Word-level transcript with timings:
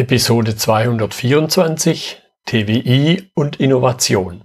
Episode 0.00 0.56
224 0.56 2.22
TWI 2.46 3.30
und 3.34 3.60
Innovation. 3.60 4.44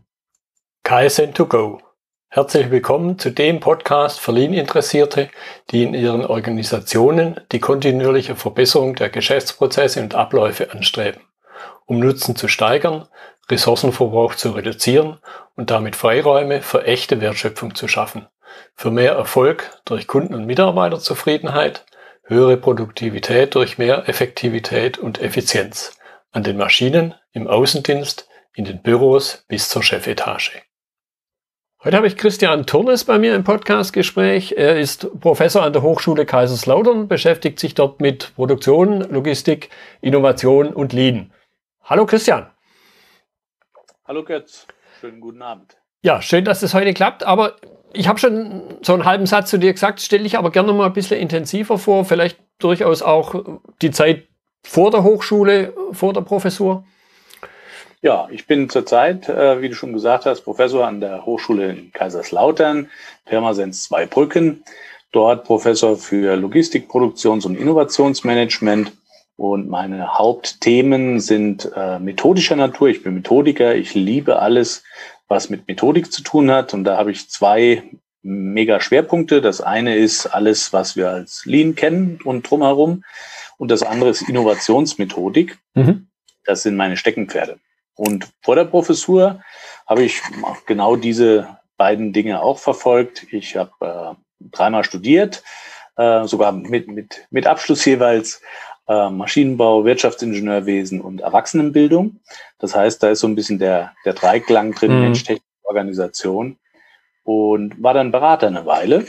KSN2Go. 0.84 1.80
Herzlich 2.28 2.72
willkommen 2.72 3.18
zu 3.18 3.30
dem 3.30 3.62
Podcast 3.62 4.20
für 4.20 4.34
Lean-Interessierte, 4.34 5.30
die 5.72 5.84
in 5.84 5.94
ihren 5.94 6.26
Organisationen 6.26 7.40
die 7.54 7.62
kontinuierliche 7.62 8.36
Verbesserung 8.36 8.96
der 8.96 9.10
Geschäftsprozesse 9.10 10.02
und 10.02 10.14
Abläufe 10.14 10.74
anstreben, 10.74 11.22
um 11.86 12.00
Nutzen 12.00 12.36
zu 12.36 12.50
steigern, 12.50 13.08
Ressourcenverbrauch 13.50 14.36
zu 14.36 14.52
reduzieren 14.52 15.20
und 15.56 15.72
damit 15.72 15.96
Freiräume 15.96 16.64
für 16.64 16.84
echte 16.84 17.22
Wertschöpfung 17.22 17.76
zu 17.76 17.88
schaffen, 17.88 18.28
für 18.74 18.92
mehr 18.92 19.14
Erfolg 19.14 19.72
durch 19.86 20.06
Kunden- 20.06 20.36
und 20.36 20.48
Mitarbeiterzufriedenheit, 20.48 21.86
höhere 22.28 22.58
Produktivität 22.58 23.54
durch 23.54 23.78
mehr 23.78 24.10
Effektivität 24.10 24.98
und 24.98 25.22
Effizienz 25.22 25.98
an 26.32 26.44
den 26.44 26.58
Maschinen, 26.58 27.14
im 27.34 27.48
Außendienst, 27.48 28.28
in 28.56 28.66
den 28.66 28.82
Büros 28.82 29.46
bis 29.48 29.70
zur 29.70 29.84
Chefetage. 29.84 30.64
Heute 31.84 31.98
habe 31.98 32.08
ich 32.08 32.18
Christian 32.18 32.66
Turnes 32.66 33.04
bei 33.04 33.20
mir 33.20 33.36
im 33.36 33.44
Podcastgespräch. 33.44 34.56
Er 34.58 34.80
ist 34.80 35.08
Professor 35.20 35.62
an 35.62 35.74
der 35.74 35.84
Hochschule 35.84 36.26
Kaiserslautern, 36.26 37.08
beschäftigt 37.08 37.60
sich 37.60 37.76
dort 37.76 38.02
mit 38.02 38.34
Produktion, 38.34 39.02
Logistik, 39.02 39.70
Innovation 40.02 40.74
und 40.74 40.94
Lean. 40.94 41.32
Hallo 41.84 42.08
Christian. 42.08 42.50
Hallo 44.04 44.24
Götz, 44.24 44.66
schönen 45.00 45.22
guten 45.22 45.44
Abend. 45.44 45.78
Ja, 46.02 46.24
schön, 46.24 46.44
dass 46.44 46.64
es 46.64 46.74
heute 46.74 46.94
klappt, 46.96 47.24
aber 47.24 47.56
ich 47.96 48.08
habe 48.08 48.20
schon 48.20 48.62
so 48.82 48.94
einen 48.94 49.06
halben 49.06 49.26
Satz 49.26 49.50
zu 49.50 49.58
dir 49.58 49.74
gesagt, 49.74 50.02
stelle 50.02 50.24
dich 50.24 50.38
aber 50.38 50.52
gerne 50.52 50.74
mal 50.74 50.88
ein 50.88 50.94
bisschen 50.94 51.20
intensiver 51.20 51.78
vor, 51.78 52.06
vielleicht 52.06 52.38
durchaus 52.60 53.02
auch 53.02 53.44
die 53.82 53.92
Zeit 53.92 54.28
vor 54.64 54.92
der 54.92 55.04
Hochschule, 55.04 55.74
vor 55.92 56.14
der 56.14 56.22
Professur. 56.22 56.84
Ja, 58.02 58.28
ich 58.30 58.46
bin 58.46 58.70
zurzeit, 58.70 59.28
äh, 59.30 59.62
wie 59.62 59.70
du 59.70 59.76
schon 59.76 59.94
gesagt 59.94 60.26
hast, 60.26 60.42
Professor 60.42 60.86
an 60.86 61.00
der 61.00 61.26
Hochschule 61.26 61.72
in 61.72 61.92
Kaiserslautern, 61.92 62.90
Pirmasens 63.26 63.84
Zweibrücken. 63.84 64.64
Dort 65.12 65.46
Professor 65.46 65.96
für 65.98 66.36
Logistik, 66.36 66.88
Produktions- 66.88 67.46
und 67.46 67.56
Innovationsmanagement. 67.56 68.92
Und 69.38 69.70
meine 69.70 70.18
Hauptthemen 70.18 71.20
sind 71.20 71.72
äh, 71.76 72.00
methodischer 72.00 72.56
Natur. 72.56 72.90
Ich 72.90 73.02
bin 73.02 73.16
Methodiker. 73.16 73.76
Ich 73.76 73.96
liebe 73.96 74.40
alles, 74.40 74.84
was 75.28 75.50
mit 75.50 75.68
Methodik 75.68 76.12
zu 76.12 76.22
tun 76.22 76.52
hat. 76.52 76.74
Und 76.74 76.84
da 76.84 76.98
habe 76.98 77.12
ich 77.12 77.30
zwei 77.30 77.84
mega 78.22 78.80
Schwerpunkte. 78.80 79.42
Das 79.42 79.62
eine 79.62 79.96
ist 79.96 80.28
alles, 80.28 80.74
was 80.74 80.96
wir 80.96 81.10
als 81.10 81.46
Lean 81.46 81.76
kennen 81.76 82.20
und 82.24 82.50
drumherum. 82.50 83.04
Und 83.58 83.72
das 83.72 83.84
andere 83.84 84.10
ist 84.10 84.28
Innovationsmethodik. 84.28 85.58
Mhm. 85.76 86.08
Das 86.44 86.64
sind 86.64 86.76
meine 86.76 86.98
Steckenpferde. 86.98 87.60
Und 87.96 88.28
vor 88.42 88.56
der 88.56 88.66
Professur 88.66 89.42
habe 89.88 90.04
ich 90.04 90.22
genau 90.66 90.96
diese 90.96 91.58
beiden 91.78 92.14
Dinge 92.14 92.42
auch 92.42 92.60
verfolgt. 92.60 93.26
Ich 93.32 93.56
habe 93.56 93.72
äh, 93.80 94.48
dreimal 94.52 94.84
studiert, 94.84 95.44
äh, 95.96 96.26
sogar 96.26 96.52
mit, 96.52 96.88
mit, 96.88 97.26
mit 97.30 97.48
Abschluss 97.48 97.86
jeweils 97.86 98.42
äh, 98.88 99.10
Maschinenbau, 99.10 99.86
Wirtschaftsingenieurwesen 99.86 101.02
und 101.02 101.22
Erwachsenenbildung. 101.22 102.20
Das 102.60 102.76
heißt, 102.76 103.02
da 103.02 103.10
ist 103.10 103.20
so 103.20 103.28
ein 103.28 103.36
bisschen 103.36 103.60
der, 103.60 103.94
der 104.06 104.14
Dreiklang 104.14 104.74
drin, 104.74 104.96
mhm. 104.96 105.02
Mensch, 105.02 105.24
Technik, 105.24 105.44
Organisation. 105.64 106.58
Und 107.24 107.82
war 107.82 107.94
dann 107.94 108.12
Berater 108.12 108.48
eine 108.48 108.66
Weile 108.66 109.06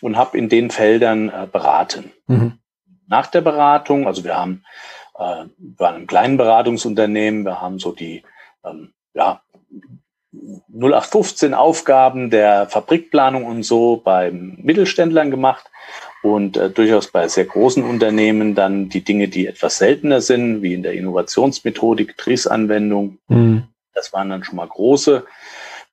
und 0.00 0.16
habe 0.16 0.38
in 0.38 0.48
den 0.48 0.70
Feldern 0.70 1.28
äh, 1.28 1.46
beraten. 1.50 2.12
Mhm. 2.26 2.58
Nach 3.08 3.26
der 3.26 3.40
Beratung, 3.40 4.06
also 4.06 4.22
wir 4.22 4.36
haben, 4.36 4.62
äh, 5.18 5.46
wir 5.56 5.78
waren 5.78 5.96
ein 5.96 6.06
kleinen 6.06 6.36
Beratungsunternehmen, 6.36 7.44
wir 7.44 7.60
haben 7.60 7.78
so 7.78 7.92
die, 7.92 8.22
ähm, 8.64 8.92
ja, 9.14 9.42
0815 10.72 11.54
Aufgaben 11.54 12.30
der 12.30 12.66
Fabrikplanung 12.68 13.44
und 13.44 13.62
so 13.62 14.00
beim 14.02 14.58
Mittelständlern 14.62 15.30
gemacht 15.30 15.70
und 16.22 16.56
äh, 16.56 16.70
durchaus 16.70 17.08
bei 17.08 17.28
sehr 17.28 17.44
großen 17.44 17.84
Unternehmen 17.84 18.54
dann 18.54 18.88
die 18.88 19.04
Dinge, 19.04 19.28
die 19.28 19.46
etwas 19.46 19.78
seltener 19.78 20.20
sind, 20.20 20.62
wie 20.62 20.74
in 20.74 20.82
der 20.82 20.94
Innovationsmethodik, 20.94 22.16
TRIS-Anwendung. 22.16 23.18
Mhm. 23.28 23.64
Das 23.94 24.12
waren 24.12 24.30
dann 24.30 24.44
schon 24.44 24.56
mal 24.56 24.68
große. 24.68 25.24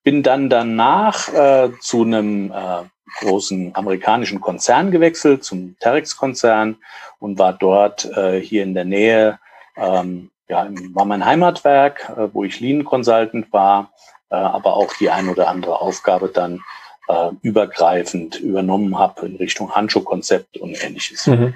Bin 0.03 0.23
dann 0.23 0.49
danach 0.49 1.33
äh, 1.33 1.71
zu 1.79 2.03
einem 2.03 2.51
äh, 2.51 2.83
großen 3.19 3.75
amerikanischen 3.75 4.41
Konzern 4.41 4.91
gewechselt, 4.91 5.44
zum 5.44 5.77
Terex-Konzern 5.79 6.77
und 7.19 7.39
war 7.39 7.53
dort 7.53 8.05
äh, 8.15 8.39
hier 8.39 8.63
in 8.63 8.73
der 8.73 8.85
Nähe, 8.85 9.39
ähm, 9.77 10.29
ja, 10.47 10.67
war 10.94 11.05
mein 11.05 11.25
Heimatwerk, 11.25 12.13
äh, 12.15 12.27
wo 12.33 12.44
ich 12.44 12.59
Lean 12.59 12.83
Consultant 12.83 13.51
war, 13.51 13.91
äh, 14.30 14.36
aber 14.36 14.75
auch 14.75 14.94
die 14.96 15.09
ein 15.09 15.30
oder 15.30 15.47
andere 15.47 15.81
Aufgabe 15.81 16.30
dann 16.30 16.62
äh, 17.08 17.30
übergreifend 17.41 18.40
übernommen 18.40 18.97
habe 18.97 19.25
in 19.25 19.36
Richtung 19.36 19.72
Handschuhkonzept 19.75 20.58
und 20.58 20.81
ähnliches. 20.84 21.28
Mhm. 21.28 21.53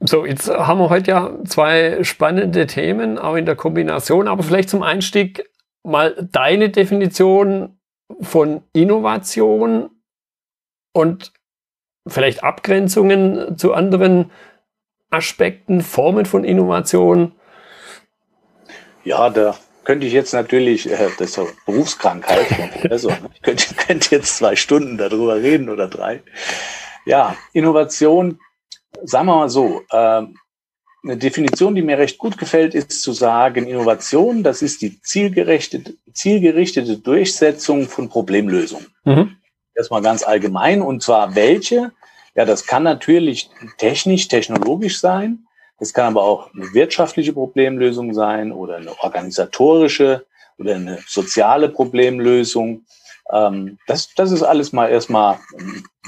So, 0.00 0.26
jetzt 0.26 0.48
haben 0.48 0.78
wir 0.78 0.90
heute 0.90 1.10
ja 1.10 1.30
zwei 1.46 2.04
spannende 2.04 2.66
Themen, 2.66 3.18
auch 3.18 3.34
in 3.34 3.46
der 3.46 3.56
Kombination, 3.56 4.28
aber 4.28 4.42
vielleicht 4.42 4.68
zum 4.68 4.82
Einstieg 4.82 5.48
mal 5.82 6.28
deine 6.30 6.68
Definition 6.68 7.78
von 8.20 8.62
Innovation 8.72 9.90
und 10.92 11.32
vielleicht 12.06 12.44
Abgrenzungen 12.44 13.56
zu 13.56 13.72
anderen 13.72 14.30
Aspekten, 15.10 15.80
Formen 15.80 16.26
von 16.26 16.44
Innovation. 16.44 17.32
Ja, 19.04 19.30
da 19.30 19.56
könnte 19.86 20.04
ich 20.04 20.12
jetzt 20.12 20.34
natürlich, 20.34 20.90
äh, 20.90 21.08
das 21.16 21.28
ist 21.28 21.34
so 21.34 21.48
Berufskrankheit, 21.64 22.46
also, 22.90 23.10
ich 23.32 23.40
könnte, 23.40 23.74
könnte 23.86 24.16
jetzt 24.16 24.36
zwei 24.36 24.56
Stunden 24.56 24.98
darüber 24.98 25.36
reden 25.36 25.70
oder 25.70 25.86
drei. 25.86 26.22
Ja, 27.06 27.36
Innovation, 27.52 28.40
sagen 29.04 29.26
wir 29.26 29.36
mal 29.36 29.48
so, 29.48 29.82
äh, 29.90 30.22
eine 31.04 31.16
Definition, 31.16 31.76
die 31.76 31.82
mir 31.82 31.98
recht 31.98 32.18
gut 32.18 32.36
gefällt, 32.36 32.74
ist 32.74 33.00
zu 33.00 33.12
sagen, 33.12 33.68
Innovation, 33.68 34.42
das 34.42 34.60
ist 34.60 34.82
die 34.82 35.00
zielgerichtete, 35.00 35.94
zielgerichtete 36.12 36.98
Durchsetzung 36.98 37.88
von 37.88 38.08
Problemlösungen. 38.08 38.88
Mhm. 39.04 39.36
Erstmal 39.72 40.02
ganz 40.02 40.24
allgemein, 40.24 40.82
und 40.82 41.04
zwar 41.04 41.36
welche? 41.36 41.92
Ja, 42.34 42.44
das 42.44 42.66
kann 42.66 42.82
natürlich 42.82 43.50
technisch, 43.78 44.26
technologisch 44.26 44.98
sein. 44.98 45.45
Es 45.78 45.92
kann 45.92 46.06
aber 46.06 46.24
auch 46.24 46.52
eine 46.54 46.72
wirtschaftliche 46.72 47.32
Problemlösung 47.32 48.14
sein 48.14 48.52
oder 48.52 48.76
eine 48.76 48.98
organisatorische 49.02 50.24
oder 50.58 50.76
eine 50.76 50.98
soziale 51.06 51.68
Problemlösung. 51.68 52.84
Ähm, 53.30 53.78
das, 53.86 54.14
das 54.14 54.32
ist 54.32 54.42
alles 54.42 54.72
mal 54.72 54.88
erstmal 54.88 55.38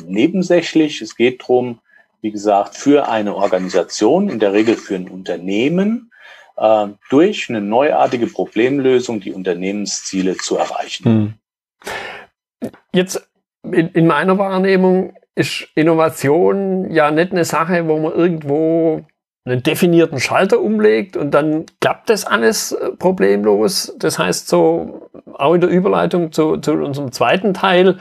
nebensächlich. 0.04 1.02
Es 1.02 1.16
geht 1.16 1.46
drum, 1.46 1.80
wie 2.20 2.30
gesagt, 2.30 2.76
für 2.76 3.08
eine 3.08 3.34
Organisation, 3.34 4.28
in 4.28 4.38
der 4.38 4.52
Regel 4.52 4.76
für 4.76 4.94
ein 4.94 5.08
Unternehmen, 5.08 6.10
äh, 6.56 6.88
durch 7.10 7.48
eine 7.48 7.60
neuartige 7.60 8.26
Problemlösung 8.26 9.20
die 9.20 9.32
Unternehmensziele 9.32 10.36
zu 10.36 10.56
erreichen. 10.56 11.04
Hm. 11.04 12.70
Jetzt 12.92 13.28
in, 13.62 13.88
in 13.88 14.06
meiner 14.06 14.38
Wahrnehmung 14.38 15.14
ist 15.34 15.68
Innovation 15.74 16.90
ja 16.90 17.10
nicht 17.10 17.32
eine 17.32 17.44
Sache, 17.44 17.86
wo 17.86 17.98
man 17.98 18.12
irgendwo 18.12 19.04
einen 19.50 19.62
definierten 19.62 20.20
Schalter 20.20 20.60
umlegt 20.60 21.16
und 21.16 21.32
dann 21.32 21.66
klappt 21.80 22.10
das 22.10 22.24
alles 22.24 22.72
äh, 22.72 22.90
problemlos. 22.92 23.94
Das 23.98 24.18
heißt 24.18 24.48
so, 24.48 25.10
auch 25.34 25.54
in 25.54 25.60
der 25.60 25.70
Überleitung 25.70 26.32
zu, 26.32 26.56
zu 26.58 26.72
unserem 26.72 27.12
zweiten 27.12 27.54
Teil, 27.54 27.98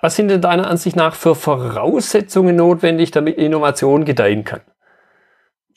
was 0.00 0.16
sind 0.16 0.28
denn 0.28 0.40
deiner 0.40 0.68
Ansicht 0.68 0.96
nach 0.96 1.14
für 1.14 1.34
Voraussetzungen 1.34 2.56
notwendig, 2.56 3.10
damit 3.10 3.36
Innovation 3.38 4.04
gedeihen 4.04 4.44
kann? 4.44 4.60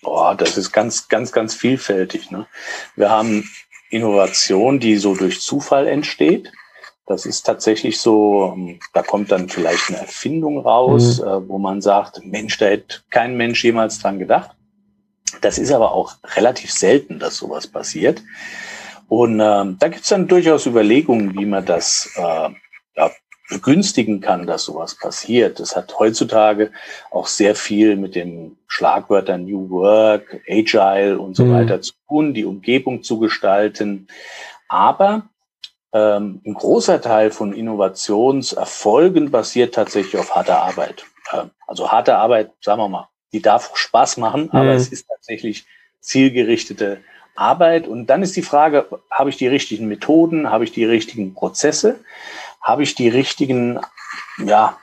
Boah, 0.02 0.36
das 0.36 0.58
ist 0.58 0.72
ganz, 0.72 1.08
ganz, 1.08 1.32
ganz 1.32 1.54
vielfältig. 1.54 2.32
Ne? 2.32 2.46
Wir 2.96 3.10
haben 3.10 3.50
Innovation, 3.90 4.80
die 4.80 4.98
so 4.98 5.16
durch 5.16 5.42
Zufall 5.42 5.88
entsteht. 5.88 6.52
Das 7.06 7.26
ist 7.26 7.44
tatsächlich 7.44 8.00
so, 8.00 8.54
ähm, 8.56 8.80
da 8.94 9.04
kommt 9.04 9.32
dann 9.32 9.50
vielleicht 9.50 9.90
eine 9.90 10.00
Erfindung 10.00 10.60
raus, 10.60 11.20
mhm. 11.20 11.28
äh, 11.28 11.50
wo 11.50 11.58
man 11.58 11.82
sagt, 11.82 12.26
Mensch, 12.26 12.58
da 12.58 12.68
hätte 12.68 13.02
kein 13.10 13.36
Mensch 13.36 13.64
jemals 13.64 14.00
dran 14.00 14.20
gedacht. 14.20 14.52
Das 15.44 15.58
ist 15.58 15.72
aber 15.72 15.92
auch 15.92 16.14
relativ 16.36 16.72
selten, 16.72 17.20
dass 17.20 17.38
sowas 17.38 17.68
passiert. 17.68 18.24
Und 19.10 19.42
ähm, 19.42 19.78
da 19.78 19.90
gibt 19.90 20.04
es 20.04 20.10
dann 20.10 20.28
durchaus 20.28 20.66
Überlegungen, 20.66 21.38
wie 21.38 21.46
man 21.46 21.66
das 21.66 22.10
äh, 22.16 22.50
ja, 22.96 23.12
begünstigen 23.50 24.22
kann, 24.22 24.48
dass 24.48 24.64
sowas 24.64 24.96
passiert. 24.96 25.60
Das 25.60 25.76
hat 25.76 26.00
heutzutage 26.00 26.72
auch 27.12 27.28
sehr 27.28 27.56
viel 27.56 27.98
mit 27.98 28.16
den 28.16 28.58
Schlagwörtern 28.68 29.44
New 29.44 29.70
Work, 29.70 30.42
Agile 30.50 31.20
und 31.20 31.36
so 31.36 31.46
mhm. 31.46 31.54
weiter 31.54 31.82
zu 31.82 31.94
tun, 32.08 32.34
die 32.34 32.46
Umgebung 32.46 33.04
zu 33.04 33.20
gestalten. 33.20 34.08
Aber 34.70 35.24
ähm, 35.92 36.42
ein 36.46 36.54
großer 36.54 37.02
Teil 37.02 37.32
von 37.32 37.52
Innovationserfolgen 37.54 39.30
basiert 39.30 39.76
tatsächlich 39.76 40.18
auf 40.18 40.34
harter 40.34 40.64
Arbeit. 40.64 41.06
Ähm, 41.34 41.52
also 41.68 41.92
harte 41.92 42.16
Arbeit, 42.16 42.52
sagen 42.62 42.82
wir 42.82 42.88
mal, 42.88 43.10
die 43.34 43.42
darf 43.42 43.76
Spaß 43.76 44.18
machen, 44.18 44.50
aber 44.52 44.72
mhm. 44.72 44.78
es 44.78 44.90
ist 44.90 45.08
tatsächlich 45.08 45.66
zielgerichtete 46.00 47.02
Arbeit. 47.36 47.88
Und 47.88 48.08
dann 48.08 48.24
ist 48.24 48.36
die 48.36 48.44
Frage, 48.44 48.88
habe 49.10 49.30
ich 49.30 49.38
die 49.38 49.48
richtigen 49.48 49.88
Methoden, 49.88 50.52
habe 50.52 50.64
ich 50.64 50.72
die 50.72 50.86
richtigen 50.86 51.34
Prozesse, 51.34 52.00
habe 52.62 52.84
ich 52.84 52.94
die 52.96 53.10
richtigen, 53.10 53.80
ja, 54.38 54.78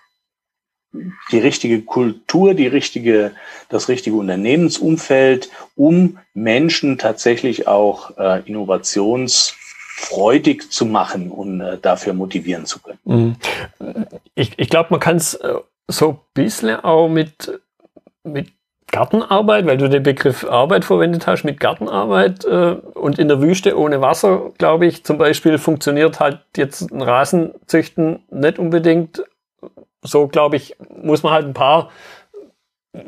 die 1.31 1.39
richtige 1.39 1.83
Kultur, 1.83 2.55
die 2.55 2.67
richtige, 2.67 3.31
das 3.69 3.89
richtige 3.89 4.17
Unternehmensumfeld, 4.17 5.49
um 5.77 6.19
Menschen 6.35 6.99
tatsächlich 6.99 7.69
auch 7.69 8.19
äh, 8.19 8.43
innovationsfreudig 8.45 10.69
zu 10.71 10.87
machen 10.87 11.31
und 11.31 11.61
äh, 11.61 11.79
dafür 11.79 12.13
motivieren 12.13 12.67
zu 12.67 12.81
können. 12.81 12.99
Mhm. 13.05 13.37
Ich, 14.35 14.59
ich 14.59 14.69
glaube, 14.69 14.89
man 14.91 14.99
kann 14.99 15.15
es 15.17 15.35
äh, 15.35 15.55
so 15.87 16.11
ein 16.11 16.19
bisschen 16.35 16.81
auch 16.81 17.09
mit, 17.09 17.61
mit 18.25 18.53
Gartenarbeit, 18.91 19.67
weil 19.67 19.77
du 19.77 19.89
den 19.89 20.03
Begriff 20.03 20.45
Arbeit 20.45 20.85
verwendet 20.85 21.27
hast, 21.27 21.45
mit 21.45 21.61
Gartenarbeit 21.61 22.45
äh, 22.45 22.77
und 22.95 23.19
in 23.19 23.29
der 23.29 23.41
Wüste 23.41 23.79
ohne 23.79 24.01
Wasser, 24.01 24.51
glaube 24.59 24.87
ich, 24.87 25.05
zum 25.05 25.17
Beispiel 25.19 25.59
funktioniert 25.59 26.19
halt 26.19 26.41
jetzt 26.57 26.91
ein 26.91 27.01
Rasenzüchten 27.01 28.25
nicht 28.31 28.59
unbedingt. 28.59 29.23
So, 30.03 30.27
glaube 30.29 30.57
ich, 30.57 30.77
muss 31.03 31.23
man 31.23 31.33
halt 31.33 31.47
ein 31.47 31.55
paar, 31.55 31.91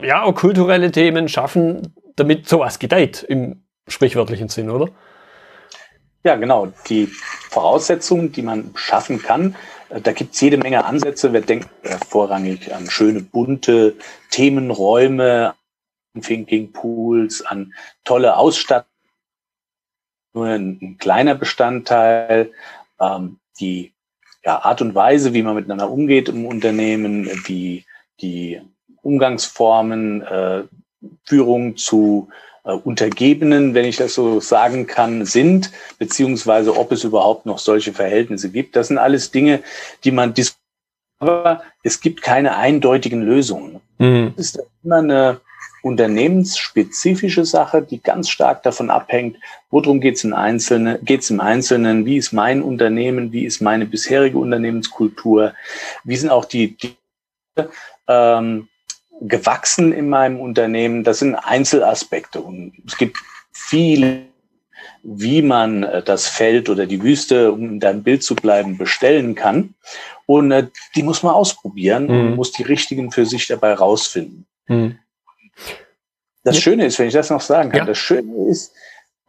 ja, 0.02 0.22
auch 0.22 0.34
kulturelle 0.34 0.92
Themen 0.92 1.28
schaffen, 1.28 1.94
damit 2.16 2.48
sowas 2.48 2.78
gedeiht 2.78 3.22
im 3.22 3.62
sprichwörtlichen 3.88 4.48
Sinn, 4.48 4.70
oder? 4.70 4.88
Ja, 6.24 6.36
genau. 6.36 6.72
Die 6.88 7.06
Voraussetzungen, 7.06 8.30
die 8.30 8.42
man 8.42 8.70
schaffen 8.76 9.20
kann, 9.20 9.56
da 10.00 10.12
gibt 10.12 10.34
es 10.34 10.40
jede 10.40 10.56
Menge 10.56 10.84
Ansätze. 10.84 11.32
Wir 11.32 11.40
denken 11.40 11.68
vorrangig 12.08 12.74
an 12.74 12.88
schöne, 12.88 13.20
bunte 13.20 13.96
Themenräume, 14.30 15.54
Thinking 16.20 16.72
Pools, 16.72 17.42
an 17.42 17.74
tolle 18.04 18.36
Ausstattung. 18.36 18.88
Nur 20.34 20.46
ein, 20.46 20.78
ein 20.80 20.98
kleiner 20.98 21.34
Bestandteil. 21.34 22.52
Ähm, 23.00 23.38
die 23.60 23.92
ja, 24.44 24.62
Art 24.62 24.80
und 24.82 24.94
Weise, 24.94 25.34
wie 25.34 25.42
man 25.42 25.54
miteinander 25.54 25.90
umgeht 25.90 26.28
im 26.28 26.46
Unternehmen, 26.46 27.30
wie 27.46 27.84
die 28.20 28.60
Umgangsformen, 29.02 30.22
äh, 30.22 30.64
Führung 31.24 31.76
zu 31.76 32.28
äh, 32.64 32.72
Untergebenen, 32.72 33.74
wenn 33.74 33.84
ich 33.84 33.96
das 33.96 34.14
so 34.14 34.40
sagen 34.40 34.86
kann, 34.86 35.24
sind, 35.24 35.70
beziehungsweise 35.98 36.76
ob 36.76 36.92
es 36.92 37.04
überhaupt 37.04 37.46
noch 37.46 37.58
solche 37.58 37.92
Verhältnisse 37.92 38.50
gibt. 38.50 38.76
Das 38.76 38.88
sind 38.88 38.98
alles 38.98 39.30
Dinge, 39.30 39.62
die 40.04 40.12
man 40.12 40.34
diskutiert. 40.34 40.58
Aber 41.18 41.62
es 41.84 42.00
gibt 42.00 42.22
keine 42.22 42.56
eindeutigen 42.56 43.22
Lösungen. 43.22 43.80
Mhm. 43.98 44.34
Es 44.36 44.46
ist 44.46 44.62
immer 44.82 44.96
eine 44.96 45.40
unternehmensspezifische 45.82 47.44
Sache, 47.44 47.82
die 47.82 48.00
ganz 48.00 48.28
stark 48.28 48.62
davon 48.62 48.90
abhängt, 48.90 49.36
worum 49.70 50.00
geht 50.00 50.16
es 50.16 50.24
im 50.24 50.32
Einzelnen, 50.32 51.04
geht's 51.04 51.30
im 51.30 51.40
Einzelnen, 51.40 52.06
wie 52.06 52.16
ist 52.16 52.32
mein 52.32 52.62
Unternehmen, 52.62 53.32
wie 53.32 53.44
ist 53.44 53.60
meine 53.60 53.86
bisherige 53.86 54.38
Unternehmenskultur, 54.38 55.54
wie 56.04 56.16
sind 56.16 56.30
auch 56.30 56.44
die, 56.44 56.76
die 56.76 56.96
ähm, 58.08 58.68
gewachsen 59.20 59.92
in 59.92 60.08
meinem 60.08 60.40
Unternehmen. 60.40 61.04
Das 61.04 61.20
sind 61.20 61.34
Einzelaspekte 61.34 62.40
und 62.40 62.72
es 62.86 62.96
gibt 62.96 63.18
viele, 63.52 64.22
wie 65.02 65.42
man 65.42 65.82
äh, 65.82 66.02
das 66.02 66.28
Feld 66.28 66.68
oder 66.68 66.86
die 66.86 67.02
Wüste, 67.02 67.52
um 67.52 67.64
in 67.64 67.80
deinem 67.80 68.02
Bild 68.02 68.22
zu 68.22 68.34
bleiben, 68.34 68.78
bestellen 68.78 69.34
kann. 69.34 69.74
Und 70.26 70.52
äh, 70.52 70.68
die 70.94 71.02
muss 71.02 71.22
man 71.22 71.34
ausprobieren 71.34 72.04
mhm. 72.04 72.10
und 72.10 72.36
muss 72.36 72.52
die 72.52 72.62
richtigen 72.62 73.10
für 73.10 73.26
sich 73.26 73.46
dabei 73.46 73.74
rausfinden. 73.74 74.46
Mhm. 74.66 74.98
Das 76.44 76.58
Schöne 76.58 76.86
ist, 76.86 76.98
wenn 76.98 77.06
ich 77.06 77.14
das 77.14 77.30
noch 77.30 77.40
sagen 77.40 77.70
kann, 77.70 77.80
ja. 77.80 77.84
das 77.84 77.98
Schöne 77.98 78.48
ist, 78.48 78.72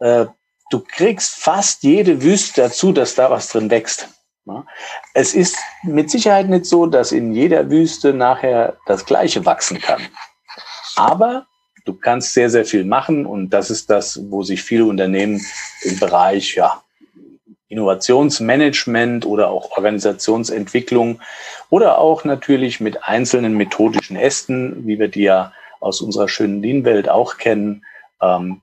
äh, 0.00 0.26
du 0.70 0.80
kriegst 0.80 1.36
fast 1.36 1.82
jede 1.82 2.22
Wüste 2.22 2.62
dazu, 2.62 2.92
dass 2.92 3.14
da 3.14 3.30
was 3.30 3.48
drin 3.48 3.70
wächst. 3.70 4.08
Es 5.14 5.34
ist 5.34 5.56
mit 5.82 6.10
Sicherheit 6.10 6.48
nicht 6.48 6.66
so, 6.66 6.86
dass 6.86 7.12
in 7.12 7.32
jeder 7.32 7.70
Wüste 7.70 8.12
nachher 8.12 8.76
das 8.86 9.06
Gleiche 9.06 9.44
wachsen 9.46 9.80
kann. 9.80 10.02
Aber 10.96 11.46
du 11.84 11.94
kannst 11.94 12.34
sehr, 12.34 12.50
sehr 12.50 12.64
viel 12.64 12.84
machen 12.84 13.26
und 13.26 13.50
das 13.50 13.70
ist 13.70 13.90
das, 13.90 14.20
wo 14.30 14.42
sich 14.42 14.62
viele 14.62 14.84
Unternehmen 14.84 15.40
im 15.82 15.98
Bereich 15.98 16.54
ja, 16.54 16.82
Innovationsmanagement 17.68 19.26
oder 19.26 19.48
auch 19.48 19.72
Organisationsentwicklung 19.72 21.20
oder 21.70 21.98
auch 21.98 22.24
natürlich 22.24 22.80
mit 22.80 23.02
einzelnen 23.04 23.54
methodischen 23.54 24.16
Ästen, 24.16 24.86
wie 24.86 24.98
wir 24.98 25.08
die 25.08 25.22
ja 25.22 25.52
aus 25.80 26.00
unserer 26.00 26.28
schönen 26.28 26.62
Lean-Welt 26.62 27.08
auch 27.08 27.36
kennen, 27.36 27.84
ähm, 28.20 28.60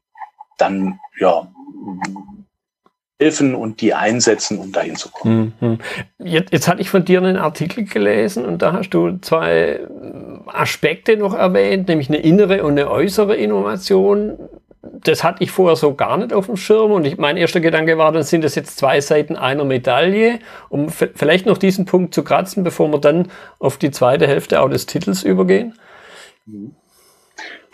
dann 0.57 0.99
ja 1.19 1.47
helfen 3.21 3.53
und 3.53 3.81
die 3.81 3.93
einsetzen, 3.93 4.57
um 4.57 4.71
dahin 4.71 4.95
zu 4.95 5.09
kommen. 5.09 5.53
Mhm. 5.59 5.77
Jetzt, 6.17 6.51
jetzt 6.51 6.67
hatte 6.67 6.81
ich 6.81 6.89
von 6.89 7.05
dir 7.05 7.19
einen 7.19 7.37
Artikel 7.37 7.85
gelesen 7.85 8.45
und 8.45 8.63
da 8.63 8.73
hast 8.73 8.89
du 8.89 9.17
zwei 9.19 9.81
Aspekte 10.47 11.15
noch 11.17 11.35
erwähnt, 11.35 11.87
nämlich 11.87 12.09
eine 12.09 12.17
innere 12.17 12.63
und 12.63 12.71
eine 12.71 12.89
äußere 12.89 13.35
Innovation. 13.35 14.39
Das 14.81 15.23
hatte 15.23 15.43
ich 15.43 15.51
vorher 15.51 15.75
so 15.75 15.93
gar 15.93 16.17
nicht 16.17 16.33
auf 16.33 16.47
dem 16.47 16.57
Schirm 16.57 16.91
und 16.91 17.05
ich, 17.05 17.19
mein 17.19 17.37
erster 17.37 17.59
Gedanke 17.59 17.99
war, 17.99 18.11
dann 18.11 18.23
sind 18.23 18.43
das 18.43 18.55
jetzt 18.55 18.79
zwei 18.79 18.99
Seiten 18.99 19.35
einer 19.35 19.63
Medaille, 19.65 20.39
um 20.69 20.89
vielleicht 20.89 21.45
noch 21.45 21.59
diesen 21.59 21.85
Punkt 21.85 22.15
zu 22.15 22.23
kratzen, 22.23 22.63
bevor 22.63 22.89
wir 22.89 22.97
dann 22.97 23.27
auf 23.59 23.77
die 23.77 23.91
zweite 23.91 24.25
Hälfte 24.25 24.59
auch 24.59 24.69
des 24.69 24.87
Titels 24.87 25.21
übergehen. 25.21 25.77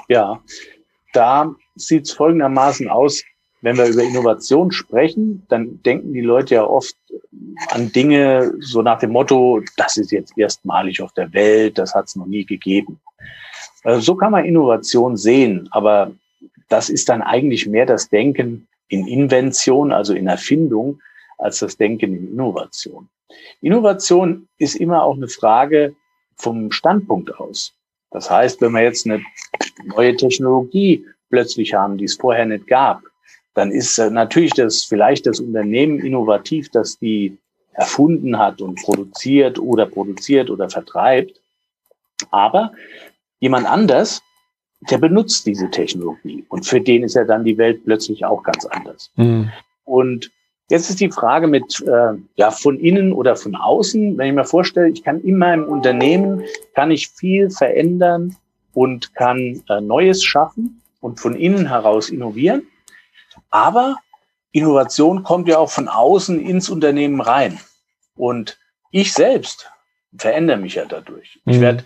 Ja, 0.10 0.42
da 1.14 1.56
sieht 1.76 2.04
es 2.04 2.12
folgendermaßen 2.12 2.90
aus. 2.90 3.24
Wenn 3.62 3.78
wir 3.78 3.88
über 3.88 4.04
Innovation 4.04 4.72
sprechen, 4.72 5.46
dann 5.50 5.82
denken 5.84 6.14
die 6.14 6.22
Leute 6.22 6.56
ja 6.56 6.64
oft 6.64 6.96
an 7.70 7.92
Dinge 7.92 8.54
so 8.60 8.82
nach 8.82 9.00
dem 9.00 9.12
Motto, 9.12 9.62
das 9.78 9.98
ist 9.98 10.12
jetzt 10.12 10.38
erstmalig 10.38 11.02
auf 11.02 11.12
der 11.14 11.34
Welt, 11.34 11.78
das 11.78 11.96
hat 11.96 12.06
es 12.06 12.16
noch 12.16 12.28
nie 12.28 12.46
gegeben. 12.46 13.00
Also 13.84 14.02
so 14.02 14.16
kann 14.16 14.32
man 14.32 14.46
Innovation 14.46 15.18
sehen, 15.18 15.68
aber 15.72 16.12
das 16.70 16.90
ist 16.90 17.10
dann 17.10 17.22
eigentlich 17.22 17.68
mehr 17.68 17.86
das 17.86 18.10
Denken 18.10 18.68
in 18.90 19.08
Invention, 19.08 19.92
also 19.92 20.14
in 20.14 20.28
Erfindung, 20.28 21.00
als 21.38 21.60
das 21.60 21.78
Denken 21.78 22.16
in 22.16 22.32
Innovation. 22.34 23.10
Innovation 23.62 24.48
ist 24.58 24.76
immer 24.76 25.04
auch 25.04 25.16
eine 25.16 25.28
Frage 25.28 25.96
vom 26.36 26.72
Standpunkt 26.72 27.34
aus. 27.40 27.74
Das 28.12 28.30
heißt, 28.30 28.62
wenn 28.62 28.72
wir 28.72 28.84
jetzt 28.84 29.06
eine 29.06 29.22
neue 29.86 30.16
Technologie 30.16 31.06
plötzlich 31.30 31.74
haben, 31.74 31.98
die 31.98 32.06
es 32.06 32.16
vorher 32.16 32.46
nicht 32.46 32.68
gab, 32.68 33.02
dann 33.58 33.72
ist 33.72 33.98
äh, 33.98 34.12
natürlich 34.12 34.54
das 34.54 34.84
vielleicht 34.84 35.26
das 35.26 35.40
Unternehmen 35.40 36.00
innovativ, 36.00 36.70
das 36.70 37.00
die 37.00 37.38
erfunden 37.74 38.38
hat 38.38 38.62
und 38.62 38.76
produziert 38.76 39.58
oder 39.58 39.88
produziert 39.88 40.52
oder 40.52 40.70
vertreibt. 40.70 41.42
Aber 42.30 42.72
jemand 43.40 43.66
anders, 43.66 44.22
der 44.92 45.00
benutzt 45.00 45.48
diese 45.48 45.72
Technologie 45.72 46.46
und 46.50 46.68
für 46.68 46.80
den 46.80 47.04
ist 47.04 47.16
ja 47.16 47.24
dann 47.24 47.44
die 47.44 47.58
Welt 47.58 47.84
plötzlich 47.84 48.26
auch 48.26 48.44
ganz 48.44 48.66
anders. 48.66 49.12
Mhm. 49.16 49.52
Und 49.84 50.32
Jetzt 50.70 50.90
ist 50.90 51.00
die 51.00 51.10
Frage 51.10 51.48
mit 51.48 51.82
äh, 51.88 52.18
ja 52.36 52.52
von 52.52 52.78
innen 52.78 53.14
oder 53.14 53.38
von 53.38 53.56
außen. 53.56 54.18
Wenn 54.18 54.28
ich 54.28 54.34
mir 54.34 54.44
vorstelle, 54.44 54.90
ich 54.90 55.02
kann 55.02 55.22
in 55.22 55.38
meinem 55.38 55.64
Unternehmen 55.64 56.44
kann 56.76 56.92
ich 56.92 57.08
viel 57.08 57.50
verändern 57.50 58.36
und 58.74 59.16
kann 59.16 59.64
äh, 59.70 59.80
Neues 59.80 60.26
schaffen 60.26 60.82
und 61.00 61.22
von 61.22 61.38
innen 61.38 61.70
heraus 61.70 62.10
innovieren. 62.10 62.64
Aber 63.50 63.98
Innovation 64.52 65.24
kommt 65.24 65.48
ja 65.48 65.58
auch 65.58 65.70
von 65.70 65.88
außen 65.88 66.40
ins 66.40 66.70
Unternehmen 66.70 67.22
rein. 67.22 67.60
Und 68.16 68.58
ich 68.92 69.14
selbst 69.14 69.70
verändere 70.18 70.58
mich 70.58 70.76
ja 70.76 70.86
dadurch. 70.86 71.40
Mhm. 71.46 71.54
Ich 71.54 71.62
werde 71.62 71.84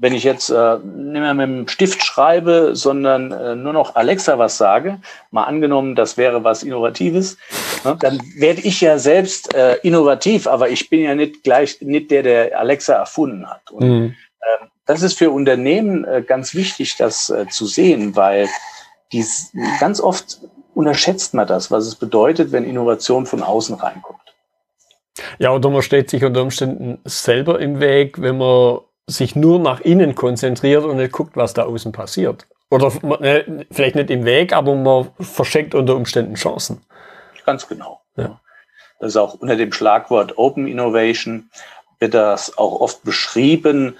wenn 0.00 0.14
ich 0.14 0.22
jetzt 0.22 0.48
äh, 0.50 0.78
nicht 0.78 1.20
mehr 1.20 1.34
mit 1.34 1.48
dem 1.48 1.68
Stift 1.68 2.04
schreibe, 2.04 2.70
sondern 2.74 3.32
äh, 3.32 3.56
nur 3.56 3.72
noch 3.72 3.96
Alexa 3.96 4.38
was 4.38 4.56
sage, 4.56 5.00
mal 5.30 5.44
angenommen, 5.44 5.96
das 5.96 6.16
wäre 6.16 6.44
was 6.44 6.62
Innovatives, 6.62 7.36
ne, 7.84 7.96
dann 7.98 8.20
werde 8.36 8.60
ich 8.60 8.80
ja 8.80 8.98
selbst 8.98 9.54
äh, 9.54 9.74
innovativ, 9.82 10.46
aber 10.46 10.70
ich 10.70 10.88
bin 10.88 11.00
ja 11.00 11.14
nicht 11.14 11.42
gleich 11.42 11.80
nicht 11.80 12.10
der, 12.10 12.22
der 12.22 12.58
Alexa 12.58 12.94
erfunden 12.94 13.48
hat. 13.48 13.70
Und 13.72 13.88
mhm. 13.88 14.14
äh, 14.40 14.66
das 14.86 15.02
ist 15.02 15.18
für 15.18 15.30
Unternehmen 15.30 16.04
äh, 16.04 16.22
ganz 16.24 16.54
wichtig, 16.54 16.96
das 16.96 17.28
äh, 17.30 17.46
zu 17.48 17.66
sehen, 17.66 18.14
weil 18.14 18.48
dies 19.10 19.52
ganz 19.80 20.00
oft 20.00 20.40
unterschätzt 20.78 21.34
man 21.34 21.44
das, 21.44 21.72
was 21.72 21.86
es 21.86 21.96
bedeutet, 21.96 22.52
wenn 22.52 22.62
Innovation 22.62 23.26
von 23.26 23.42
außen 23.42 23.74
reinkommt. 23.74 24.20
Ja, 25.40 25.52
oder 25.52 25.70
man 25.70 25.82
steht 25.82 26.08
sich 26.08 26.24
unter 26.24 26.40
Umständen 26.40 27.00
selber 27.04 27.58
im 27.58 27.80
Weg, 27.80 28.22
wenn 28.22 28.38
man 28.38 28.78
sich 29.08 29.34
nur 29.34 29.58
nach 29.58 29.80
innen 29.80 30.14
konzentriert 30.14 30.84
und 30.84 30.98
nicht 30.98 31.10
guckt, 31.10 31.36
was 31.36 31.52
da 31.52 31.64
außen 31.64 31.90
passiert. 31.90 32.46
Oder 32.70 32.92
ne, 33.18 33.66
vielleicht 33.72 33.96
nicht 33.96 34.10
im 34.10 34.24
Weg, 34.24 34.52
aber 34.52 34.76
man 34.76 35.10
verschenkt 35.18 35.74
unter 35.74 35.96
Umständen 35.96 36.34
Chancen. 36.34 36.80
Ganz 37.44 37.66
genau. 37.66 38.00
Ja. 38.16 38.38
Das 39.00 39.08
ist 39.08 39.16
auch 39.16 39.34
unter 39.34 39.56
dem 39.56 39.72
Schlagwort 39.72 40.38
Open 40.38 40.68
Innovation 40.68 41.50
wird 41.98 42.14
das 42.14 42.56
auch 42.56 42.80
oft 42.80 43.02
beschrieben, 43.02 43.96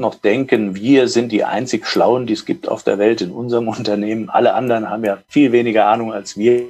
noch 0.00 0.16
denken, 0.16 0.74
wir 0.74 1.08
sind 1.08 1.30
die 1.30 1.44
einzig 1.44 1.86
Schlauen, 1.86 2.26
die 2.26 2.32
es 2.32 2.44
gibt 2.44 2.68
auf 2.68 2.82
der 2.82 2.98
Welt 2.98 3.20
in 3.20 3.30
unserem 3.30 3.68
Unternehmen. 3.76 4.28
Alle 4.30 4.54
anderen 4.54 4.90
haben 4.90 5.04
ja 5.04 5.18
viel 5.28 5.52
weniger 5.52 5.86
Ahnung 5.86 6.12
als 6.12 6.36
wir. 6.36 6.64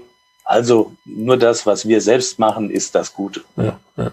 Also 0.45 0.93
nur 1.05 1.37
das, 1.37 1.65
was 1.65 1.87
wir 1.87 2.01
selbst 2.01 2.39
machen, 2.39 2.71
ist 2.71 2.95
das 2.95 3.15
Gute. 3.15 3.43
Ja, 3.57 3.79
ja. 3.97 4.11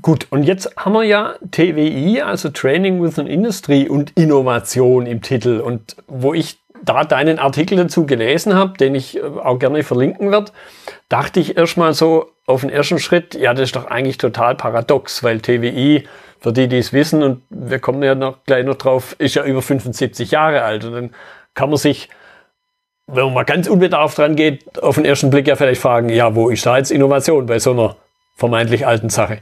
Gut, 0.00 0.26
und 0.30 0.42
jetzt 0.42 0.76
haben 0.76 0.92
wir 0.92 1.04
ja 1.04 1.34
TWI, 1.50 2.20
also 2.20 2.50
Training 2.50 3.02
with 3.02 3.18
an 3.18 3.26
Industry 3.26 3.88
und 3.88 4.12
Innovation 4.16 5.06
im 5.06 5.22
Titel. 5.22 5.60
Und 5.60 5.96
wo 6.06 6.34
ich 6.34 6.58
da 6.82 7.04
deinen 7.04 7.38
Artikel 7.38 7.76
dazu 7.76 8.06
gelesen 8.06 8.54
habe, 8.54 8.76
den 8.78 8.94
ich 8.94 9.16
äh, 9.16 9.22
auch 9.22 9.58
gerne 9.58 9.82
verlinken 9.82 10.30
werde, 10.30 10.52
dachte 11.08 11.40
ich 11.40 11.56
erstmal 11.56 11.94
so 11.94 12.30
auf 12.46 12.60
den 12.60 12.70
ersten 12.70 12.98
Schritt, 12.98 13.34
ja, 13.34 13.54
das 13.54 13.64
ist 13.64 13.76
doch 13.76 13.86
eigentlich 13.86 14.18
total 14.18 14.54
paradox, 14.54 15.22
weil 15.22 15.40
TWI, 15.40 16.06
für 16.40 16.52
die, 16.52 16.68
die 16.68 16.78
es 16.78 16.92
wissen, 16.92 17.22
und 17.22 17.42
wir 17.48 17.78
kommen 17.78 18.02
ja 18.02 18.14
noch 18.14 18.44
gleich 18.44 18.64
noch 18.66 18.74
drauf, 18.74 19.16
ist 19.18 19.34
ja 19.34 19.44
über 19.44 19.62
75 19.62 20.30
Jahre 20.30 20.62
alt. 20.62 20.84
Und 20.84 20.92
dann 20.92 21.14
kann 21.54 21.70
man 21.70 21.78
sich, 21.78 22.10
wenn 23.06 23.24
man 23.24 23.34
mal 23.34 23.44
ganz 23.44 23.66
unbedarft 23.66 24.18
dran 24.18 24.36
geht, 24.36 24.82
auf 24.82 24.96
den 24.96 25.06
ersten 25.06 25.30
Blick 25.30 25.46
ja 25.46 25.56
vielleicht 25.56 25.80
fragen, 25.80 26.10
ja, 26.10 26.34
wo 26.34 26.50
ist 26.50 26.66
da 26.66 26.76
jetzt 26.76 26.90
Innovation 26.90 27.46
bei 27.46 27.58
so 27.58 27.70
einer 27.70 27.96
vermeintlich 28.36 28.86
alten 28.86 29.08
Sache? 29.08 29.40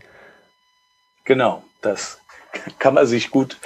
Genau, 1.25 1.65
das 1.81 2.21
kann 2.79 2.95
man 2.95 3.07
sich 3.07 3.31
gut, 3.31 3.57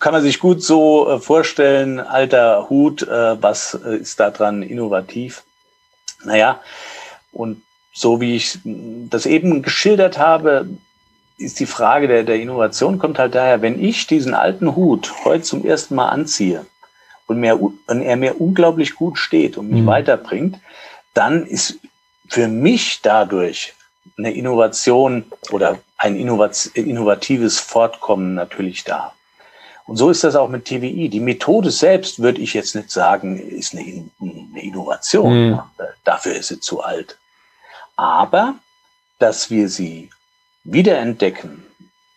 kann 0.00 0.12
man 0.12 0.22
sich 0.22 0.40
gut 0.40 0.62
so 0.62 1.08
äh, 1.08 1.20
vorstellen. 1.20 2.00
Alter 2.00 2.68
Hut, 2.68 3.02
äh, 3.02 3.40
was 3.42 3.78
äh, 3.84 3.96
ist 3.96 4.18
da 4.18 4.30
dran 4.30 4.62
innovativ? 4.62 5.44
Naja, 6.24 6.60
und 7.32 7.62
so 7.92 8.20
wie 8.20 8.36
ich 8.36 8.58
das 8.64 9.26
eben 9.26 9.62
geschildert 9.62 10.18
habe, 10.18 10.68
ist 11.38 11.60
die 11.60 11.66
Frage 11.66 12.08
der, 12.08 12.24
der 12.24 12.40
Innovation 12.40 12.98
kommt 12.98 13.18
halt 13.18 13.34
daher, 13.34 13.62
wenn 13.62 13.82
ich 13.82 14.06
diesen 14.06 14.34
alten 14.34 14.76
Hut 14.76 15.12
heute 15.24 15.42
zum 15.42 15.64
ersten 15.64 15.94
Mal 15.94 16.08
anziehe 16.08 16.66
und, 17.26 17.40
mir, 17.40 17.60
und 17.60 18.02
er 18.02 18.16
mir 18.16 18.40
unglaublich 18.40 18.94
gut 18.94 19.18
steht 19.18 19.56
und 19.56 19.70
mich 19.70 19.82
mhm. 19.82 19.86
weiterbringt, 19.86 20.58
dann 21.14 21.46
ist 21.46 21.78
für 22.28 22.48
mich 22.48 23.00
dadurch 23.02 23.74
eine 24.18 24.32
Innovation 24.32 25.24
oder 25.50 25.78
ein 25.96 26.16
innovatives 26.16 27.58
Fortkommen 27.58 28.34
natürlich 28.34 28.84
da. 28.84 29.14
Und 29.90 29.96
so 29.96 30.08
ist 30.08 30.22
das 30.22 30.36
auch 30.36 30.48
mit 30.48 30.66
TWI. 30.66 31.08
Die 31.08 31.18
Methode 31.18 31.72
selbst 31.72 32.22
würde 32.22 32.40
ich 32.40 32.54
jetzt 32.54 32.76
nicht 32.76 32.92
sagen, 32.92 33.40
ist 33.40 33.74
eine, 33.74 34.04
eine 34.20 34.62
Innovation. 34.62 35.50
Mhm. 35.50 35.60
Dafür 36.04 36.36
ist 36.36 36.46
sie 36.46 36.60
zu 36.60 36.80
alt. 36.80 37.18
Aber, 37.96 38.54
dass 39.18 39.50
wir 39.50 39.68
sie 39.68 40.10
wiederentdecken, 40.62 41.66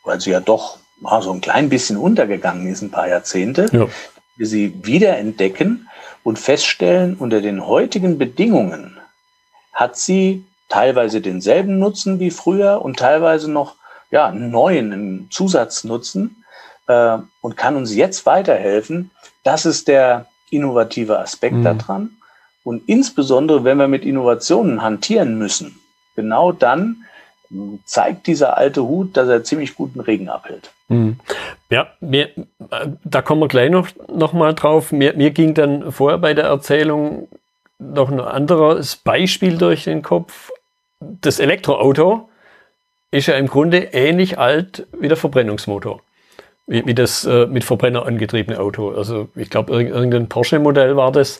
weil 0.03 0.21
sie 0.21 0.29
ja 0.29 0.39
doch 0.39 0.77
ah, 1.03 1.23
so 1.23 1.31
ein 1.31 1.41
klein 1.41 1.69
bisschen 1.69 1.97
untergegangen 1.97 2.67
ist, 2.67 2.83
ein 2.83 2.91
paar 2.91 3.07
Jahrzehnte, 3.07 3.67
ja. 3.71 3.87
wir 4.35 4.45
sie 4.45 4.75
wiederentdecken 4.83 5.89
und 6.21 6.37
feststellen, 6.37 7.15
unter 7.15 7.41
den 7.41 7.65
heutigen 7.65 8.19
Bedingungen 8.19 8.99
hat 9.73 9.97
sie 9.97 10.45
teilweise 10.69 11.21
denselben 11.21 11.79
Nutzen 11.79 12.19
wie 12.19 12.29
früher 12.29 12.83
und 12.83 12.99
teilweise 12.99 13.49
noch 13.49 13.77
ja, 14.11 14.27
einen 14.27 14.51
neuen 14.51 15.27
Zusatznutzen 15.31 16.42
äh, 16.87 17.17
und 17.41 17.57
kann 17.57 17.75
uns 17.75 17.95
jetzt 17.95 18.25
weiterhelfen. 18.25 19.11
Das 19.43 19.65
ist 19.65 19.87
der 19.87 20.27
innovative 20.49 21.19
Aspekt 21.19 21.55
mhm. 21.55 21.63
daran. 21.63 22.09
Und 22.63 22.87
insbesondere, 22.87 23.63
wenn 23.63 23.77
wir 23.77 23.87
mit 23.87 24.05
Innovationen 24.05 24.81
hantieren 24.81 25.37
müssen, 25.37 25.79
genau 26.15 26.51
dann 26.51 27.03
zeigt 27.85 28.25
dieser 28.27 28.57
alte 28.57 28.83
Hut, 28.83 29.15
dass 29.15 29.27
er 29.27 29.43
ziemlich 29.43 29.75
guten 29.75 29.99
Regen 29.99 30.29
abhält. 30.29 30.71
Mhm. 30.87 31.19
Ja, 31.69 31.87
mir, 31.99 32.29
da 33.03 33.21
kommen 33.21 33.41
wir 33.41 33.47
gleich 33.47 33.69
noch, 33.69 33.89
noch 34.07 34.33
mal 34.33 34.53
drauf. 34.53 34.91
Mir, 34.91 35.13
mir 35.13 35.31
ging 35.31 35.53
dann 35.53 35.91
vorher 35.91 36.17
bei 36.17 36.33
der 36.33 36.45
Erzählung 36.45 37.27
noch 37.79 38.09
ein 38.09 38.19
anderes 38.19 38.95
Beispiel 38.95 39.57
durch 39.57 39.83
den 39.83 40.01
Kopf 40.01 40.51
das 41.21 41.39
Elektroauto 41.39 42.29
ist 43.11 43.27
ja 43.27 43.35
im 43.35 43.47
Grunde 43.47 43.89
ähnlich 43.93 44.39
alt 44.39 44.87
wie 44.99 45.07
der 45.07 45.17
Verbrennungsmotor. 45.17 46.01
Wie, 46.67 46.85
wie 46.85 46.93
das 46.93 47.25
äh, 47.25 47.45
mit 47.45 47.63
Verbrenner 47.63 48.05
angetriebene 48.05 48.59
Auto. 48.59 48.91
Also 48.91 49.29
ich 49.35 49.49
glaube, 49.49 49.73
irgendein 49.73 50.29
Porsche-Modell 50.29 50.95
war 50.95 51.11
das. 51.11 51.39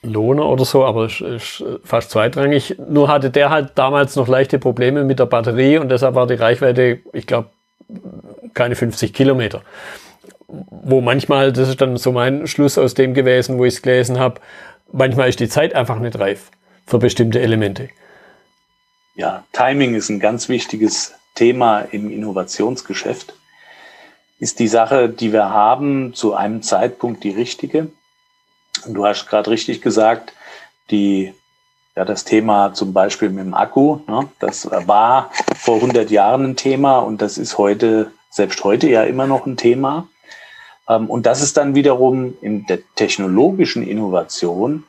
Lohner 0.00 0.46
oder 0.46 0.64
so, 0.64 0.84
aber 0.84 1.06
ist, 1.06 1.20
ist 1.20 1.64
fast 1.82 2.10
zweitrangig. 2.12 2.76
Nur 2.88 3.08
hatte 3.08 3.30
der 3.30 3.50
halt 3.50 3.72
damals 3.74 4.14
noch 4.14 4.28
leichte 4.28 4.60
Probleme 4.60 5.02
mit 5.02 5.18
der 5.18 5.26
Batterie 5.26 5.78
und 5.78 5.88
deshalb 5.88 6.14
war 6.14 6.28
die 6.28 6.34
Reichweite, 6.34 7.00
ich 7.12 7.26
glaube, 7.26 7.48
keine 8.54 8.76
50 8.76 9.12
Kilometer. 9.12 9.62
Wo 10.46 11.00
manchmal, 11.00 11.52
das 11.52 11.68
ist 11.68 11.80
dann 11.80 11.96
so 11.96 12.12
mein 12.12 12.46
Schluss 12.46 12.78
aus 12.78 12.94
dem 12.94 13.12
gewesen, 13.12 13.58
wo 13.58 13.64
ich 13.64 13.74
es 13.74 13.82
gelesen 13.82 14.20
habe, 14.20 14.40
manchmal 14.92 15.28
ist 15.28 15.40
die 15.40 15.48
Zeit 15.48 15.74
einfach 15.74 15.98
nicht 15.98 16.16
reif 16.18 16.52
für 16.86 16.98
bestimmte 16.98 17.40
Elemente 17.40 17.88
ja, 19.18 19.44
Timing 19.52 19.96
ist 19.96 20.08
ein 20.10 20.20
ganz 20.20 20.48
wichtiges 20.48 21.12
Thema 21.34 21.80
im 21.80 22.10
Innovationsgeschäft. 22.10 23.34
Ist 24.40 24.60
die 24.60 24.68
Sache, 24.68 25.08
die 25.08 25.32
wir 25.32 25.50
haben, 25.50 26.14
zu 26.14 26.34
einem 26.34 26.62
Zeitpunkt 26.62 27.24
die 27.24 27.30
richtige? 27.30 27.90
Und 28.86 28.94
du 28.94 29.04
hast 29.04 29.26
gerade 29.26 29.50
richtig 29.50 29.82
gesagt, 29.82 30.32
die, 30.90 31.34
ja, 31.96 32.04
das 32.04 32.24
Thema 32.24 32.72
zum 32.72 32.92
Beispiel 32.92 33.30
mit 33.30 33.44
dem 33.44 33.54
Akku, 33.54 33.98
ne, 34.06 34.28
das 34.38 34.70
war 34.70 35.32
vor 35.56 35.76
100 35.76 36.10
Jahren 36.10 36.44
ein 36.44 36.56
Thema 36.56 36.98
und 37.00 37.20
das 37.20 37.36
ist 37.36 37.58
heute, 37.58 38.12
selbst 38.30 38.62
heute 38.62 38.88
ja 38.88 39.02
immer 39.02 39.26
noch 39.26 39.44
ein 39.44 39.56
Thema. 39.56 40.06
Ähm, 40.88 41.10
und 41.10 41.26
das 41.26 41.42
ist 41.42 41.56
dann 41.56 41.74
wiederum 41.74 42.34
in 42.40 42.64
der 42.66 42.78
technologischen 42.94 43.82
Innovation 43.82 44.84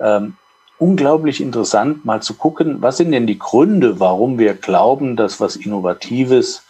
ähm, 0.00 0.36
unglaublich 0.78 1.40
interessant, 1.40 2.04
mal 2.04 2.20
zu 2.20 2.34
gucken, 2.34 2.82
was 2.82 2.96
sind 2.96 3.12
denn 3.12 3.28
die 3.28 3.38
Gründe, 3.38 4.00
warum 4.00 4.38
wir 4.40 4.54
glauben, 4.54 5.14
dass 5.14 5.40
was 5.40 5.54
Innovatives, 5.54 6.64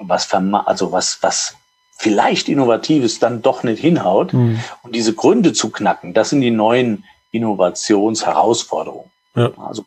was, 0.00 0.32
also 0.32 0.92
was, 0.92 1.22
was 1.22 1.56
vielleicht 2.02 2.48
Innovatives 2.48 3.20
dann 3.20 3.42
doch 3.42 3.62
nicht 3.62 3.80
hinhaut. 3.80 4.32
Mhm. 4.32 4.58
Und 4.82 4.96
diese 4.96 5.14
Gründe 5.14 5.52
zu 5.52 5.70
knacken, 5.70 6.14
das 6.14 6.30
sind 6.30 6.40
die 6.40 6.50
neuen 6.50 7.04
Innovationsherausforderungen. 7.30 9.08
Ja. 9.36 9.52
Also 9.56 9.84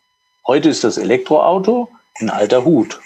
heute 0.47 0.69
ist 0.69 0.85
das 0.85 0.97
Elektroauto 0.97 1.89
ein 2.21 2.29
alter 2.29 2.63
Hut. 2.63 3.01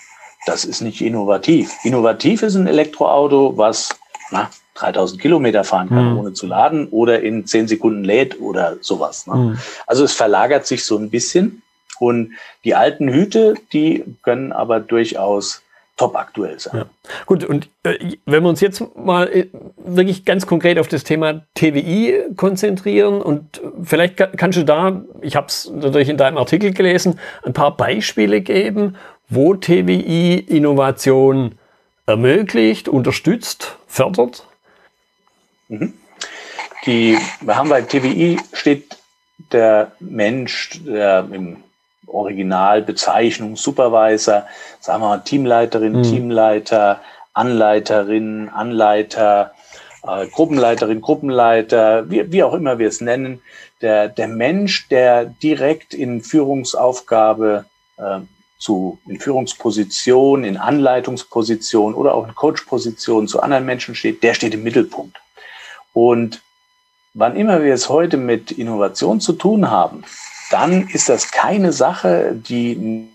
Das 0.45 0.63
ist 0.63 0.81
nicht 0.81 1.01
innovativ. 1.01 1.71
Innovativ 1.83 2.43
ist 2.43 2.53
ein 2.53 2.67
Elektroauto, 2.67 3.57
was 3.57 3.89
na, 4.29 4.51
3000 4.75 5.19
Kilometer 5.19 5.63
fahren 5.63 5.89
kann, 5.89 6.11
mhm. 6.11 6.19
ohne 6.19 6.33
zu 6.33 6.45
laden 6.45 6.87
oder 6.89 7.21
in 7.21 7.47
10 7.47 7.67
Sekunden 7.67 8.03
lädt 8.03 8.39
oder 8.39 8.77
sowas. 8.81 9.25
Ne? 9.25 9.35
Mhm. 9.35 9.57
Also 9.87 10.03
es 10.03 10.13
verlagert 10.13 10.67
sich 10.67 10.85
so 10.85 10.97
ein 10.97 11.09
bisschen 11.09 11.63
und 11.99 12.33
die 12.63 12.75
alten 12.75 13.09
Hüte, 13.09 13.55
die 13.73 14.03
können 14.21 14.51
aber 14.51 14.79
durchaus 14.79 15.63
top 15.99 16.15
aktuell 16.15 16.57
sein. 16.57 16.77
Ja. 16.77 16.85
Gut, 17.25 17.43
und 17.43 17.67
äh, 17.83 18.15
wenn 18.25 18.43
wir 18.43 18.49
uns 18.49 18.61
jetzt 18.61 18.81
mal 18.95 19.27
äh, 19.27 19.47
wirklich 19.75 20.23
ganz 20.23 20.47
konkret 20.47 20.79
auf 20.79 20.87
das 20.87 21.03
Thema 21.03 21.41
TWI 21.55 22.23
konzentrieren 22.37 23.21
und 23.21 23.61
vielleicht 23.83 24.15
kannst 24.37 24.57
du 24.57 24.63
da, 24.63 25.01
ich 25.21 25.35
habe 25.35 25.47
es 25.47 25.69
natürlich 25.69 26.07
in 26.07 26.15
deinem 26.15 26.37
Artikel 26.37 26.73
gelesen, 26.73 27.19
ein 27.43 27.51
paar 27.51 27.75
Beispiele 27.75 28.39
geben, 28.39 28.95
wo 29.27 29.55
TWI 29.55 30.39
Innovation 30.39 31.55
ermöglicht, 32.05 32.87
unterstützt, 32.87 33.75
fördert? 33.87 34.45
Mhm. 35.67 35.93
Die, 36.85 37.17
wir 37.41 37.57
haben 37.57 37.67
bei 37.67 37.81
TWI 37.81 38.39
steht 38.53 38.97
der 39.51 39.91
Mensch, 39.99 40.79
der 40.85 41.27
im 41.29 41.57
Original 42.11 42.81
Bezeichnung 42.81 43.55
Supervisor, 43.55 44.45
sagen 44.79 45.01
wir 45.01 45.09
mal 45.09 45.17
Teamleiterin, 45.19 45.93
mhm. 45.93 46.03
Teamleiter, 46.03 47.01
Anleiterin, 47.33 48.49
Anleiter, 48.49 49.53
äh, 50.03 50.27
Gruppenleiterin, 50.27 51.01
Gruppenleiter, 51.01 52.09
wie, 52.09 52.31
wie 52.31 52.43
auch 52.43 52.53
immer 52.53 52.79
wir 52.79 52.87
es 52.87 53.01
nennen, 53.01 53.41
der, 53.81 54.09
der 54.09 54.27
Mensch, 54.27 54.87
der 54.89 55.25
direkt 55.25 55.93
in 55.93 56.21
Führungsaufgabe 56.21 57.65
äh, 57.97 58.19
zu, 58.57 58.99
in 59.07 59.19
Führungsposition, 59.19 60.43
in 60.43 60.57
Anleitungsposition 60.57 61.93
oder 61.93 62.13
auch 62.13 62.27
in 62.27 62.35
Coachposition 62.35 63.27
zu 63.27 63.41
anderen 63.41 63.65
Menschen 63.65 63.95
steht, 63.95 64.21
der 64.21 64.33
steht 64.33 64.53
im 64.53 64.63
Mittelpunkt. 64.63 65.17
Und 65.93 66.41
wann 67.13 67.35
immer 67.35 67.63
wir 67.63 67.73
es 67.73 67.89
heute 67.89 68.17
mit 68.17 68.51
Innovation 68.51 69.21
zu 69.21 69.33
tun 69.33 69.69
haben, 69.69 70.03
dann 70.51 70.87
ist 70.87 71.09
das 71.09 71.31
keine 71.31 71.71
Sache, 71.71 72.33
die 72.33 73.09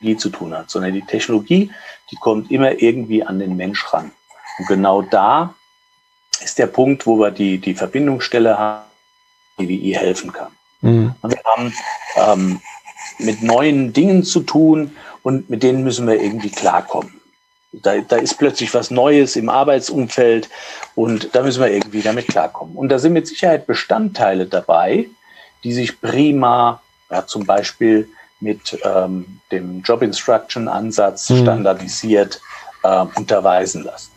die 0.00 0.16
zu 0.16 0.30
tun 0.30 0.54
hat, 0.54 0.70
sondern 0.70 0.94
die 0.94 1.02
Technologie, 1.02 1.70
die 2.10 2.16
kommt 2.16 2.50
immer 2.50 2.80
irgendwie 2.80 3.22
an 3.22 3.38
den 3.38 3.56
Mensch 3.56 3.92
ran. 3.92 4.10
Und 4.58 4.66
genau 4.66 5.02
da 5.02 5.54
ist 6.42 6.58
der 6.58 6.66
Punkt, 6.66 7.06
wo 7.06 7.18
wir 7.18 7.30
die, 7.30 7.58
die 7.58 7.74
Verbindungsstelle 7.74 8.58
haben, 8.58 8.84
die 9.58 9.68
WI 9.68 9.92
helfen 9.92 10.32
kann. 10.32 10.52
Mhm. 10.80 11.14
Wir 11.22 11.40
haben 11.44 11.74
ähm, 12.16 12.60
mit 13.18 13.42
neuen 13.42 13.92
Dingen 13.92 14.24
zu 14.24 14.40
tun 14.40 14.96
und 15.22 15.50
mit 15.50 15.62
denen 15.62 15.84
müssen 15.84 16.06
wir 16.06 16.20
irgendwie 16.20 16.50
klarkommen. 16.50 17.20
Da, 17.72 17.98
da 17.98 18.16
ist 18.16 18.38
plötzlich 18.38 18.74
was 18.74 18.90
Neues 18.90 19.36
im 19.36 19.48
Arbeitsumfeld 19.48 20.48
und 20.96 21.34
da 21.34 21.42
müssen 21.42 21.62
wir 21.62 21.70
irgendwie 21.70 22.02
damit 22.02 22.26
klarkommen. 22.26 22.74
Und 22.74 22.88
da 22.88 22.98
sind 22.98 23.12
mit 23.12 23.28
Sicherheit 23.28 23.66
Bestandteile 23.66 24.46
dabei, 24.46 25.08
die 25.64 25.72
sich 25.72 26.00
prima, 26.00 26.80
ja, 27.10 27.26
zum 27.26 27.44
Beispiel 27.44 28.08
mit 28.40 28.78
ähm, 28.84 29.40
dem 29.50 29.82
Job 29.82 30.02
Instruction 30.02 30.68
Ansatz 30.68 31.28
mhm. 31.30 31.42
standardisiert 31.42 32.40
äh, 32.82 33.04
unterweisen 33.14 33.84
lassen. 33.84 34.12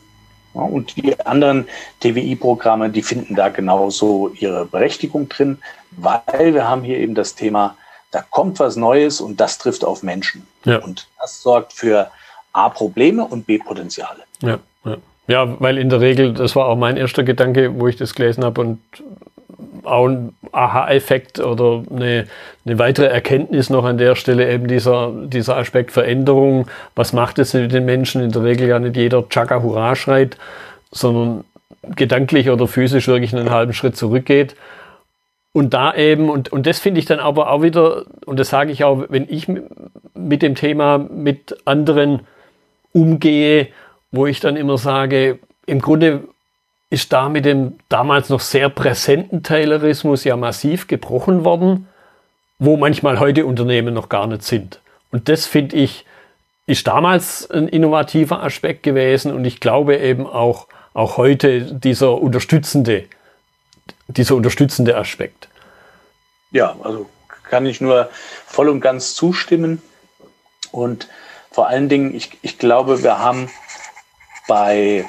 Ja, 0.54 0.62
und 0.62 0.96
die 0.96 1.20
anderen 1.26 1.68
TWI-Programme, 2.00 2.90
die 2.90 3.02
finden 3.02 3.36
da 3.36 3.50
genauso 3.50 4.30
ihre 4.40 4.66
Berechtigung 4.66 5.28
drin, 5.30 5.58
weil 5.92 6.54
wir 6.54 6.68
haben 6.68 6.84
hier 6.84 7.00
eben 7.00 7.16
das 7.16 7.36
Thema, 7.36 7.76
da 8.12 8.22
kommt 8.22 8.60
was 8.60 8.76
Neues 8.76 9.20
und 9.20 9.40
das 9.40 9.58
trifft 9.58 9.84
auf 9.84 10.04
Menschen. 10.04 10.46
Ja. 10.66 10.78
Und 10.78 11.08
das 11.20 11.42
sorgt 11.42 11.74
für 11.74 12.12
A 12.54 12.70
Probleme 12.70 13.26
und 13.26 13.48
B 13.48 13.58
Potenziale. 13.58 14.24
Ja, 14.42 14.60
ja. 14.86 14.98
ja, 15.28 15.60
weil 15.60 15.80
in 15.80 15.90
der 15.90 16.00
Regel, 16.00 16.34
das 16.34 16.56
war 16.56 16.68
auch 16.68 16.76
mein 16.76 16.98
erster 16.98 17.24
Gedanke, 17.24 17.80
wo 17.80 17.88
ich 17.88 17.98
das 17.98 18.14
gelesen 18.14 18.44
habe 18.44 18.62
und 18.62 18.80
auch 19.86 20.08
ein 20.08 20.34
Aha-Effekt 20.52 21.40
oder 21.40 21.84
eine, 21.90 22.28
eine 22.66 22.80
weitere 22.80 23.08
Erkenntnis 23.08 23.70
noch 23.70 23.86
an 23.86 23.98
der 23.98 24.16
Stelle 24.16 24.52
eben 24.52 24.68
dieser, 24.68 25.12
dieser 25.26 25.58
Aspekt 25.58 25.92
Veränderung. 25.92 26.68
Was 26.96 27.14
macht 27.14 27.40
es 27.40 27.54
mit 27.54 27.72
den 27.72 27.86
Menschen? 27.86 28.22
In 28.22 28.32
der 28.32 28.44
Regel 28.44 28.68
ja 28.68 28.80
nicht 28.80 28.96
jeder 28.96 29.28
Chaka 29.30 29.62
Hurra 29.62 29.96
schreit, 29.96 30.38
sondern 30.92 31.44
gedanklich 31.96 32.50
oder 32.50 32.68
physisch 32.68 33.08
wirklich 33.08 33.36
einen 33.36 33.52
halben 33.52 33.74
Schritt 33.74 33.98
zurückgeht. 33.98 34.56
Und 35.52 35.74
da 35.74 35.94
eben, 35.94 36.30
und, 36.30 36.52
und 36.52 36.66
das 36.66 36.80
finde 36.80 37.00
ich 37.00 37.06
dann 37.06 37.20
aber 37.20 37.52
auch 37.52 37.62
wieder, 37.62 38.06
und 38.26 38.40
das 38.40 38.50
sage 38.50 38.72
ich 38.72 38.84
auch, 38.84 39.06
wenn 39.10 39.28
ich 39.30 39.48
mit 40.16 40.42
dem 40.42 40.56
Thema 40.56 40.98
mit 40.98 41.58
anderen 41.66 42.22
umgehe, 42.92 43.68
wo 44.12 44.26
ich 44.26 44.40
dann 44.40 44.56
immer 44.56 44.78
sage, 44.78 45.40
im 45.66 45.80
Grunde 45.80 46.24
ist 46.94 47.12
da 47.12 47.28
mit 47.28 47.44
dem 47.44 47.80
damals 47.90 48.30
noch 48.30 48.40
sehr 48.40 48.70
präsenten 48.70 49.42
Taylorismus 49.42 50.24
ja 50.26 50.38
massiv 50.38 50.86
gebrochen 50.86 51.44
worden, 51.44 51.90
wo 52.60 52.78
manchmal 52.78 53.20
heute 53.20 53.48
Unternehmen 53.48 53.96
noch 53.96 54.10
gar 54.10 54.28
nicht 54.28 54.44
sind. 54.44 54.80
Und 55.12 55.28
das 55.28 55.48
finde 55.48 55.76
ich, 55.76 56.06
ist 56.68 56.86
damals 56.86 57.50
ein 57.50 57.68
innovativer 57.68 58.44
Aspekt 58.44 58.84
gewesen 58.84 59.34
und 59.34 59.44
ich 59.44 59.60
glaube 59.60 59.98
eben 59.98 60.28
auch, 60.28 60.68
auch 60.94 61.18
heute 61.18 61.62
dieser 61.62 62.22
unterstützende, 62.22 63.06
dieser 64.08 64.36
unterstützende 64.36 64.96
Aspekt. 64.96 65.50
Ja, 66.52 66.76
also 66.84 67.10
kann 67.42 67.66
ich 67.66 67.82
nur 67.82 68.08
voll 68.46 68.70
und 68.70 68.82
ganz 68.82 69.16
zustimmen. 69.16 69.82
Und 70.72 71.08
vor 71.50 71.70
allen 71.70 71.90
Dingen, 71.90 72.14
ich, 72.14 72.38
ich 72.44 72.60
glaube, 72.60 73.02
wir 73.02 73.18
haben 73.18 73.50
bei 74.48 75.06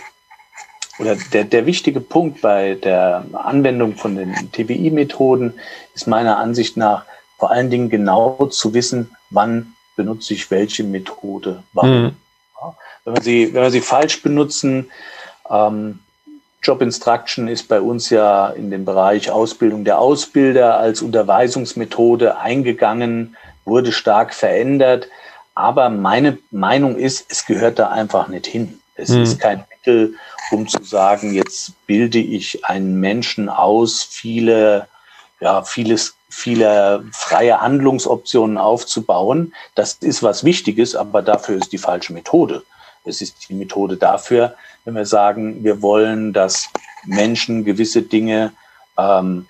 oder 0.98 1.16
der, 1.32 1.44
der 1.44 1.66
wichtige 1.66 2.00
Punkt 2.00 2.40
bei 2.40 2.74
der 2.74 3.24
Anwendung 3.32 3.96
von 3.96 4.16
den 4.16 4.34
TBI-Methoden 4.52 5.54
ist 5.94 6.06
meiner 6.06 6.38
Ansicht 6.38 6.76
nach 6.76 7.04
vor 7.38 7.50
allen 7.50 7.70
Dingen 7.70 7.90
genau 7.90 8.46
zu 8.46 8.74
wissen, 8.74 9.10
wann 9.30 9.74
benutze 9.96 10.34
ich 10.34 10.50
welche 10.50 10.84
Methode, 10.84 11.62
warum. 11.72 12.02
Mhm. 12.02 12.16
Ja, 12.60 12.74
wenn, 13.04 13.16
wir 13.16 13.22
sie, 13.22 13.54
wenn 13.54 13.62
wir 13.62 13.70
sie 13.70 13.80
falsch 13.80 14.22
benutzen, 14.22 14.90
ähm, 15.50 15.98
Job 16.62 16.80
Instruction 16.80 17.48
ist 17.48 17.68
bei 17.68 17.80
uns 17.80 18.08
ja 18.08 18.48
in 18.48 18.70
den 18.70 18.84
Bereich 18.86 19.30
Ausbildung 19.30 19.84
der 19.84 19.98
Ausbilder 19.98 20.78
als 20.78 21.02
Unterweisungsmethode 21.02 22.38
eingegangen, 22.38 23.36
wurde 23.66 23.92
stark 23.92 24.32
verändert. 24.32 25.08
Aber 25.54 25.90
meine 25.90 26.38
Meinung 26.50 26.96
ist, 26.96 27.26
es 27.28 27.44
gehört 27.44 27.78
da 27.78 27.90
einfach 27.90 28.28
nicht 28.28 28.46
hin. 28.46 28.80
Es 28.94 29.10
mhm. 29.10 29.22
ist 29.22 29.38
kein 29.38 29.64
Mittel, 29.84 30.14
um 30.50 30.66
zu 30.66 30.82
sagen, 30.82 31.34
jetzt 31.34 31.72
bilde 31.86 32.18
ich 32.18 32.64
einen 32.64 33.00
Menschen 33.00 33.48
aus, 33.48 34.02
viele, 34.02 34.88
ja, 35.40 35.62
vieles, 35.62 36.14
viele 36.28 37.04
freie 37.12 37.60
Handlungsoptionen 37.60 38.58
aufzubauen. 38.58 39.54
Das 39.74 39.94
ist 39.94 40.22
was 40.22 40.44
Wichtiges, 40.44 40.94
aber 40.94 41.22
dafür 41.22 41.56
ist 41.56 41.72
die 41.72 41.78
falsche 41.78 42.12
Methode. 42.12 42.62
Es 43.04 43.20
ist 43.20 43.48
die 43.48 43.54
Methode 43.54 43.96
dafür, 43.96 44.54
wenn 44.84 44.94
wir 44.94 45.06
sagen, 45.06 45.62
wir 45.62 45.82
wollen, 45.82 46.32
dass 46.32 46.70
Menschen 47.04 47.64
gewisse 47.64 48.02
Dinge 48.02 48.52
ähm, 48.98 49.46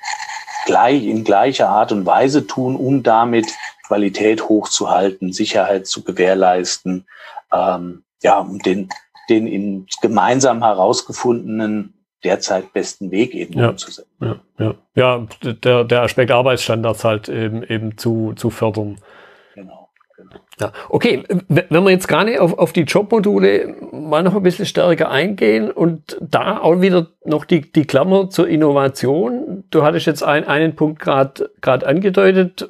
gleich, 0.66 1.04
in 1.04 1.22
gleicher 1.22 1.68
Art 1.68 1.92
und 1.92 2.04
Weise 2.06 2.46
tun, 2.46 2.74
um 2.74 3.04
damit 3.04 3.46
Qualität 3.86 4.48
hochzuhalten, 4.48 5.32
Sicherheit 5.32 5.86
zu 5.86 6.02
gewährleisten, 6.02 7.06
ähm, 7.52 8.02
ja, 8.22 8.38
um 8.38 8.58
den 8.58 8.88
den 9.28 9.46
in 9.46 9.86
gemeinsam 10.00 10.62
herausgefundenen 10.62 11.94
derzeit 12.24 12.72
besten 12.72 13.10
Weg 13.10 13.34
eben 13.34 13.58
ja, 13.58 13.70
umzusetzen. 13.70 14.10
Ja, 14.20 14.40
ja. 14.58 14.74
ja 14.94 15.26
der, 15.42 15.84
der 15.84 16.02
Aspekt 16.02 16.30
Arbeitsstandards 16.30 17.04
halt 17.04 17.28
eben, 17.28 17.62
eben 17.62 17.98
zu, 17.98 18.32
zu 18.34 18.50
fördern. 18.50 18.98
Genau. 19.54 19.90
genau. 20.16 20.36
Ja, 20.58 20.72
okay, 20.88 21.24
wenn 21.48 21.84
wir 21.84 21.90
jetzt 21.90 22.08
gerade 22.08 22.40
auf, 22.40 22.58
auf 22.58 22.72
die 22.72 22.82
Jobmodule 22.82 23.76
mal 23.92 24.22
noch 24.22 24.34
ein 24.34 24.42
bisschen 24.42 24.66
stärker 24.66 25.10
eingehen 25.10 25.70
und 25.70 26.16
da 26.20 26.58
auch 26.60 26.80
wieder 26.80 27.08
noch 27.24 27.44
die, 27.44 27.60
die 27.72 27.84
Klammer 27.84 28.30
zur 28.30 28.48
Innovation. 28.48 29.64
Du 29.70 29.82
hattest 29.82 30.06
jetzt 30.06 30.22
ein, 30.22 30.46
einen 30.46 30.76
Punkt 30.76 31.00
gerade 31.00 31.50
gerade 31.60 31.86
angedeutet, 31.86 32.68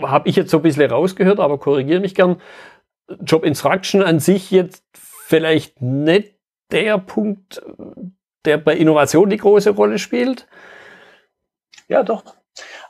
habe 0.00 0.28
ich 0.28 0.36
jetzt 0.36 0.50
so 0.50 0.58
ein 0.58 0.62
bisschen 0.62 0.90
rausgehört, 0.90 1.40
aber 1.40 1.58
korrigiere 1.58 2.00
mich 2.00 2.14
gern. 2.14 2.36
Job 3.20 3.44
Instruction 3.44 4.02
an 4.02 4.18
sich 4.18 4.50
jetzt 4.50 4.84
vielleicht 5.26 5.82
nicht 5.82 6.34
der 6.70 6.98
Punkt, 6.98 7.60
der 8.44 8.58
bei 8.58 8.76
Innovation 8.76 9.28
die 9.28 9.38
große 9.38 9.70
Rolle 9.70 9.98
spielt? 9.98 10.46
Ja, 11.88 12.04
doch. 12.04 12.22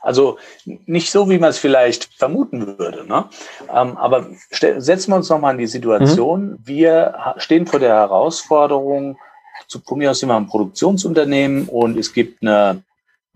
Also 0.01 0.37
nicht 0.65 1.09
so, 1.11 1.29
wie 1.29 1.39
man 1.39 1.49
es 1.49 1.57
vielleicht 1.57 2.05
vermuten 2.13 2.77
würde. 2.77 3.05
Ne? 3.07 3.25
Ähm, 3.73 3.97
aber 3.97 4.27
setzen 4.51 5.11
wir 5.11 5.15
uns 5.15 5.29
nochmal 5.29 5.53
in 5.53 5.57
die 5.57 5.67
Situation. 5.67 6.51
Mhm. 6.51 6.57
Wir 6.63 7.35
stehen 7.37 7.65
vor 7.65 7.79
der 7.79 7.95
Herausforderung, 7.95 9.17
zu, 9.67 9.79
von 9.81 9.97
mir 9.97 10.11
aus 10.11 10.19
sind 10.19 10.29
wir 10.29 10.37
ein 10.37 10.47
Produktionsunternehmen 10.47 11.67
und 11.67 11.97
es 11.97 12.13
gibt 12.13 12.43
eine, 12.43 12.83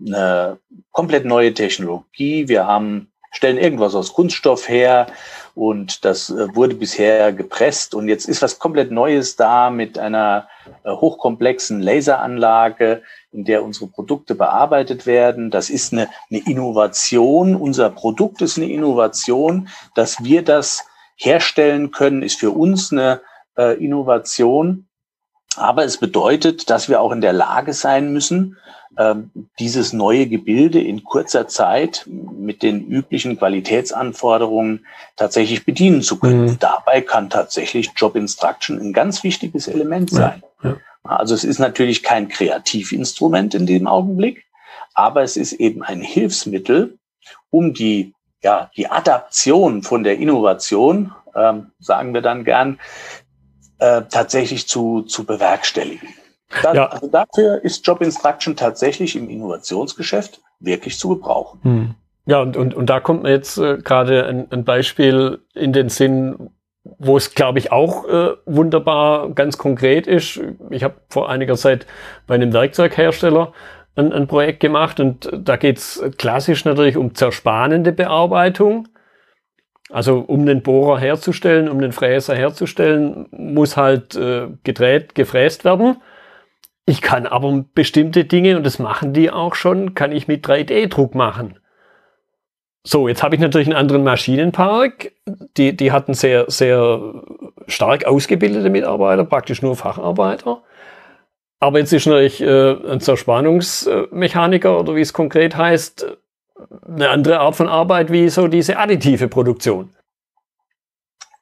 eine 0.00 0.58
komplett 0.92 1.24
neue 1.24 1.52
Technologie. 1.52 2.48
Wir 2.48 2.66
haben, 2.66 3.12
stellen 3.32 3.58
irgendwas 3.58 3.96
aus 3.96 4.12
Kunststoff 4.12 4.68
her 4.68 5.08
und 5.54 6.04
das 6.04 6.30
äh, 6.30 6.54
wurde 6.54 6.74
bisher 6.74 7.32
gepresst 7.32 7.94
und 7.94 8.08
jetzt 8.08 8.26
ist 8.28 8.42
was 8.42 8.58
komplett 8.58 8.90
Neues 8.90 9.36
da 9.36 9.70
mit 9.70 9.98
einer 9.98 10.48
äh, 10.84 10.90
hochkomplexen 10.90 11.80
Laseranlage, 11.80 13.02
in 13.32 13.44
der 13.44 13.62
unsere 13.62 13.86
Produkte 13.86 14.34
bearbeitet 14.34 15.06
werden. 15.06 15.50
Das 15.50 15.70
ist 15.70 15.92
eine, 15.92 16.08
eine 16.30 16.40
Innovation. 16.46 17.54
Unser 17.56 17.90
Produkt 17.90 18.42
ist 18.42 18.56
eine 18.56 18.70
Innovation. 18.70 19.68
Dass 19.94 20.22
wir 20.22 20.42
das 20.42 20.84
herstellen 21.16 21.90
können, 21.90 22.22
ist 22.22 22.38
für 22.40 22.50
uns 22.50 22.92
eine 22.92 23.20
äh, 23.56 23.82
Innovation. 23.82 24.86
Aber 25.56 25.84
es 25.84 25.98
bedeutet, 25.98 26.70
dass 26.70 26.88
wir 26.88 27.00
auch 27.00 27.12
in 27.12 27.20
der 27.20 27.32
Lage 27.32 27.72
sein 27.72 28.12
müssen, 28.12 28.56
ähm, 28.98 29.30
dieses 29.58 29.92
neue 29.92 30.26
Gebilde 30.26 30.80
in 30.80 31.02
kurzer 31.02 31.48
Zeit 31.48 32.06
mit 32.06 32.62
den 32.62 32.86
üblichen 32.86 33.38
Qualitätsanforderungen 33.38 34.86
tatsächlich 35.16 35.64
bedienen 35.64 36.02
zu 36.02 36.18
können. 36.18 36.44
Mhm. 36.44 36.58
Dabei 36.58 37.00
kann 37.00 37.30
tatsächlich 37.30 37.90
Job 37.96 38.16
Instruction 38.16 38.78
ein 38.78 38.92
ganz 38.92 39.24
wichtiges 39.24 39.68
Element 39.68 40.10
sein. 40.10 40.42
Ja, 40.62 40.70
ja. 40.70 40.76
Also 41.04 41.34
es 41.34 41.44
ist 41.44 41.58
natürlich 41.58 42.02
kein 42.02 42.28
Kreativinstrument 42.28 43.54
in 43.54 43.66
dem 43.66 43.86
Augenblick, 43.86 44.44
aber 44.94 45.22
es 45.22 45.36
ist 45.36 45.54
eben 45.54 45.82
ein 45.82 46.00
Hilfsmittel, 46.00 46.98
um 47.50 47.74
die, 47.74 48.14
ja, 48.42 48.70
die 48.76 48.88
Adaption 48.88 49.82
von 49.82 50.04
der 50.04 50.18
Innovation, 50.18 51.12
ähm, 51.34 51.72
sagen 51.80 52.14
wir 52.14 52.20
dann 52.20 52.44
gern, 52.44 52.78
äh, 53.82 54.02
tatsächlich 54.08 54.68
zu, 54.68 55.02
zu 55.02 55.24
bewerkstelligen. 55.24 56.08
Das, 56.62 56.76
ja. 56.76 56.86
Also 56.86 57.08
dafür 57.08 57.64
ist 57.64 57.84
Job 57.84 58.00
Instruction 58.00 58.54
tatsächlich 58.54 59.16
im 59.16 59.28
Innovationsgeschäft 59.28 60.40
wirklich 60.60 60.98
zu 60.98 61.08
gebrauchen. 61.08 61.60
Hm. 61.62 61.94
Ja, 62.26 62.40
und, 62.40 62.56
und, 62.56 62.74
und 62.74 62.86
da 62.86 63.00
kommt 63.00 63.24
mir 63.24 63.30
jetzt 63.30 63.58
äh, 63.58 63.78
gerade 63.78 64.26
ein, 64.26 64.46
ein 64.50 64.64
Beispiel 64.64 65.40
in 65.54 65.72
den 65.72 65.88
Sinn, 65.88 66.50
wo 66.84 67.16
es, 67.16 67.34
glaube 67.34 67.58
ich, 67.58 67.72
auch 67.72 68.06
äh, 68.06 68.34
wunderbar 68.46 69.30
ganz 69.30 69.58
konkret 69.58 70.06
ist. 70.06 70.40
Ich 70.70 70.84
habe 70.84 70.94
vor 71.08 71.28
einiger 71.28 71.56
Zeit 71.56 71.86
bei 72.28 72.36
einem 72.36 72.52
Werkzeughersteller 72.52 73.52
ein, 73.96 74.12
ein 74.12 74.28
Projekt 74.28 74.60
gemacht 74.60 75.00
und 75.00 75.28
da 75.32 75.56
geht's 75.56 76.00
klassisch 76.18 76.64
natürlich 76.64 76.96
um 76.96 77.16
zerspanende 77.16 77.90
Bearbeitung. 77.90 78.86
Also 79.92 80.20
um 80.20 80.46
den 80.46 80.62
Bohrer 80.62 80.98
herzustellen, 80.98 81.68
um 81.68 81.78
den 81.78 81.92
Fräser 81.92 82.34
herzustellen, 82.34 83.26
muss 83.30 83.76
halt 83.76 84.16
äh, 84.16 84.48
gedreht, 84.64 85.14
gefräst 85.14 85.66
werden. 85.66 86.00
Ich 86.86 87.02
kann 87.02 87.26
aber 87.26 87.66
bestimmte 87.74 88.24
Dinge, 88.24 88.56
und 88.56 88.64
das 88.64 88.78
machen 88.78 89.12
die 89.12 89.30
auch 89.30 89.54
schon, 89.54 89.94
kann 89.94 90.10
ich 90.10 90.28
mit 90.28 90.46
3D-Druck 90.46 91.14
machen. 91.14 91.58
So, 92.84 93.06
jetzt 93.06 93.22
habe 93.22 93.34
ich 93.34 93.40
natürlich 93.40 93.68
einen 93.68 93.76
anderen 93.76 94.02
Maschinenpark. 94.02 95.12
Die, 95.58 95.76
die 95.76 95.92
hatten 95.92 96.14
sehr, 96.14 96.46
sehr 96.48 97.22
stark 97.66 98.06
ausgebildete 98.06 98.70
Mitarbeiter, 98.70 99.24
praktisch 99.24 99.60
nur 99.60 99.76
Facharbeiter. 99.76 100.62
Aber 101.60 101.78
jetzt 101.78 101.92
ist 101.92 102.06
natürlich 102.06 102.40
äh, 102.40 102.76
ein 102.90 103.00
Zerspannungsmechaniker 103.00 104.80
oder 104.80 104.96
wie 104.96 105.02
es 105.02 105.12
konkret 105.12 105.54
heißt, 105.54 106.16
eine 106.86 107.10
andere 107.10 107.40
Art 107.40 107.56
von 107.56 107.68
Arbeit 107.68 108.10
wie 108.12 108.28
so 108.28 108.48
diese 108.48 108.78
additive 108.78 109.28
Produktion. 109.28 109.90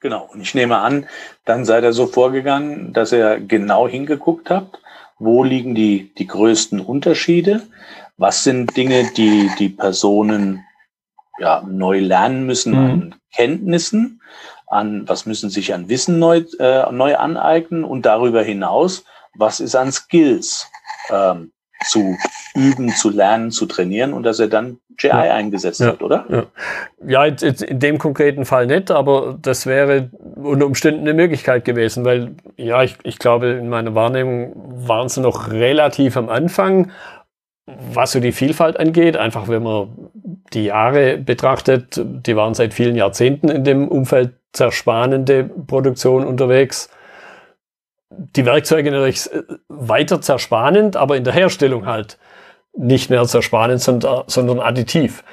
Genau. 0.01 0.29
Und 0.33 0.41
ich 0.41 0.55
nehme 0.55 0.79
an, 0.79 1.07
dann 1.45 1.65
seid 1.65 1.85
ihr 1.85 1.93
so 1.93 2.07
vorgegangen, 2.07 2.93
dass 2.93 3.13
ihr 3.13 3.39
genau 3.41 3.87
hingeguckt 3.87 4.51
habt, 4.51 4.81
wo 5.19 5.45
liegen 5.45 5.75
die, 5.75 6.13
die 6.15 6.27
größten 6.27 6.81
Unterschiede? 6.81 7.63
Was 8.17 8.43
sind 8.43 8.77
Dinge, 8.77 9.11
die 9.17 9.51
die 9.59 9.69
Personen 9.69 10.65
ja, 11.39 11.63
neu 11.67 12.01
lernen 12.01 12.47
müssen 12.47 12.73
mhm. 12.73 12.91
an 12.91 13.15
Kenntnissen? 13.35 14.23
An 14.67 15.07
was 15.09 15.27
müssen 15.27 15.51
sich 15.51 15.75
an 15.75 15.89
Wissen 15.89 16.19
neu, 16.19 16.45
äh, 16.59 16.91
neu 16.91 17.17
aneignen? 17.17 17.85
Und 17.85 18.07
darüber 18.07 18.43
hinaus, 18.43 19.05
was 19.35 19.61
ist 19.61 19.75
an 19.75 19.93
Skills 19.93 20.67
ähm, 21.11 21.53
zu 21.87 22.17
üben, 22.55 22.91
zu 22.91 23.11
lernen, 23.11 23.51
zu 23.51 23.67
trainieren 23.67 24.13
und 24.13 24.25
dass 24.25 24.41
er 24.41 24.49
dann 24.49 24.79
JI 24.99 25.09
ja. 25.09 25.21
eingesetzt 25.21 25.81
ja. 25.81 25.89
hat, 25.89 26.03
oder? 26.03 26.25
Ja, 26.29 26.45
ja 27.07 27.25
in, 27.27 27.55
in, 27.55 27.79
dem 27.79 27.99
konkreten 27.99 28.45
Fall 28.45 28.67
nicht, 28.67 28.91
aber 28.91 29.39
das 29.41 29.67
wäre 29.67 30.11
unter 30.37 30.67
Umständen 30.67 31.01
eine 31.01 31.15
Möglichkeit 31.15 31.65
gewesen, 31.65 32.05
weil 32.05 32.35
ja, 32.57 32.83
ich, 32.83 32.97
ich 33.05 33.19
glaube, 33.19 33.49
in 33.49 33.69
meiner 33.69 33.95
Wahrnehmung 33.95 34.53
waren 34.87 35.09
sie 35.09 35.21
noch 35.21 35.51
relativ 35.51 36.17
am 36.17 36.29
Anfang, 36.29 36.91
was 37.67 38.13
so 38.13 38.21
die 38.21 38.33
Vielfalt 38.33 38.79
angeht. 38.79 39.17
Einfach 39.17 39.49
wenn 39.49 39.63
man 39.63 39.89
die 40.53 40.65
Jahre 40.65 41.19
betrachtet, 41.19 42.01
die 42.05 42.35
waren 42.35 42.55
seit 42.55 42.75
vielen 42.75 42.97
Jahrzehnten 42.97 43.49
in 43.49 43.63
dem 43.63 43.87
Umfeld 43.87 44.33
zerspannende 44.53 45.45
Produktion 45.45 46.27
unterwegs 46.27 46.91
die 48.11 48.45
Werkzeuge 48.45 48.91
natürlich 48.91 49.31
weiter 49.69 50.21
zerspannend, 50.21 50.97
aber 50.97 51.17
in 51.17 51.25
der 51.25 51.33
Herstellung 51.33 51.87
halt 51.87 52.19
nicht 52.77 53.11
mehr 53.11 53.25
zerspannend, 53.27 53.81
sondern, 53.81 54.25
sondern 54.27 54.61
additiv. 54.61 55.25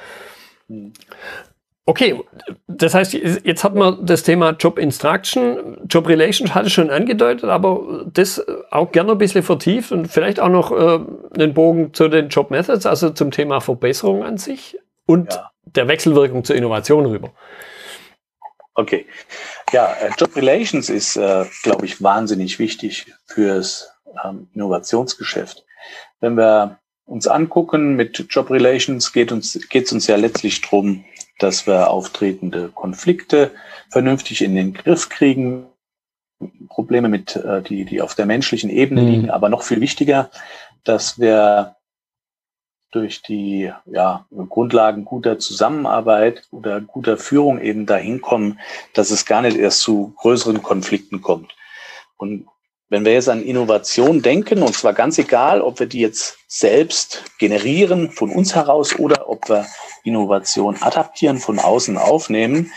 Okay, 1.86 2.20
das 2.66 2.92
heißt, 2.92 3.14
jetzt 3.14 3.64
hat 3.64 3.74
man 3.74 4.04
das 4.04 4.22
Thema 4.22 4.50
Job 4.50 4.78
Instruction, 4.78 5.78
Job 5.88 6.06
Relations 6.06 6.54
hatte 6.54 6.66
ich 6.66 6.74
schon 6.74 6.90
angedeutet, 6.90 7.48
aber 7.48 8.04
das 8.12 8.44
auch 8.70 8.92
gerne 8.92 9.12
ein 9.12 9.18
bisschen 9.18 9.42
vertieft 9.42 9.90
und 9.90 10.06
vielleicht 10.06 10.38
auch 10.38 10.50
noch 10.50 10.70
äh, 10.70 11.00
einen 11.34 11.54
Bogen 11.54 11.94
zu 11.94 12.08
den 12.08 12.28
Job 12.28 12.50
Methods, 12.50 12.84
also 12.84 13.08
zum 13.10 13.30
Thema 13.30 13.60
Verbesserung 13.60 14.22
an 14.22 14.36
sich 14.36 14.78
und 15.06 15.32
ja. 15.32 15.50
der 15.64 15.88
Wechselwirkung 15.88 16.44
zur 16.44 16.56
Innovation 16.56 17.06
rüber. 17.06 17.32
Okay. 18.74 19.06
Ja, 19.72 19.94
äh, 19.94 20.10
Job 20.18 20.36
Relations 20.36 20.90
ist, 20.90 21.16
äh, 21.16 21.46
glaube 21.62 21.86
ich, 21.86 22.02
wahnsinnig 22.02 22.58
wichtig 22.58 23.12
fürs 23.26 23.90
ähm, 24.24 24.48
Innovationsgeschäft. 24.52 25.64
Wenn 26.20 26.36
wir 26.36 26.78
uns 27.08 27.26
angucken 27.26 27.96
mit 27.96 28.26
Job 28.28 28.50
Relations, 28.50 29.12
geht 29.12 29.32
uns 29.32 29.58
geht 29.70 29.86
es 29.86 29.92
uns 29.92 30.06
ja 30.06 30.16
letztlich 30.16 30.60
drum, 30.60 31.04
dass 31.38 31.66
wir 31.66 31.90
auftretende 31.90 32.68
Konflikte 32.68 33.52
vernünftig 33.90 34.42
in 34.42 34.54
den 34.54 34.74
Griff 34.74 35.08
kriegen, 35.08 35.66
Probleme 36.68 37.08
mit, 37.08 37.34
äh, 37.34 37.62
die, 37.62 37.84
die 37.84 38.02
auf 38.02 38.14
der 38.14 38.26
menschlichen 38.26 38.70
Ebene 38.70 39.02
mhm. 39.02 39.08
liegen, 39.08 39.30
aber 39.30 39.48
noch 39.48 39.62
viel 39.62 39.80
wichtiger, 39.80 40.30
dass 40.84 41.18
wir 41.18 41.76
durch 42.90 43.22
die 43.22 43.72
ja, 43.86 44.26
Grundlagen 44.30 45.04
guter 45.04 45.38
Zusammenarbeit 45.38 46.46
oder 46.50 46.80
guter 46.80 47.16
Führung 47.18 47.60
eben 47.60 47.86
dahin 47.86 48.20
kommen, 48.20 48.60
dass 48.94 49.10
es 49.10 49.26
gar 49.26 49.42
nicht 49.42 49.56
erst 49.56 49.80
zu 49.80 50.14
größeren 50.18 50.62
Konflikten 50.62 51.20
kommt. 51.20 51.54
Und 52.16 52.46
wenn 52.90 53.04
wir 53.04 53.12
jetzt 53.12 53.28
an 53.28 53.42
Innovation 53.42 54.22
denken, 54.22 54.62
und 54.62 54.74
zwar 54.74 54.94
ganz 54.94 55.18
egal, 55.18 55.60
ob 55.60 55.78
wir 55.78 55.86
die 55.86 56.00
jetzt 56.00 56.38
selbst 56.48 57.24
generieren 57.38 58.10
von 58.10 58.30
uns 58.30 58.54
heraus 58.54 58.98
oder 58.98 59.28
ob 59.28 59.48
wir 59.48 59.66
Innovation 60.04 60.76
adaptieren, 60.80 61.38
von 61.38 61.58
außen 61.58 61.98
aufnehmen, 61.98 62.72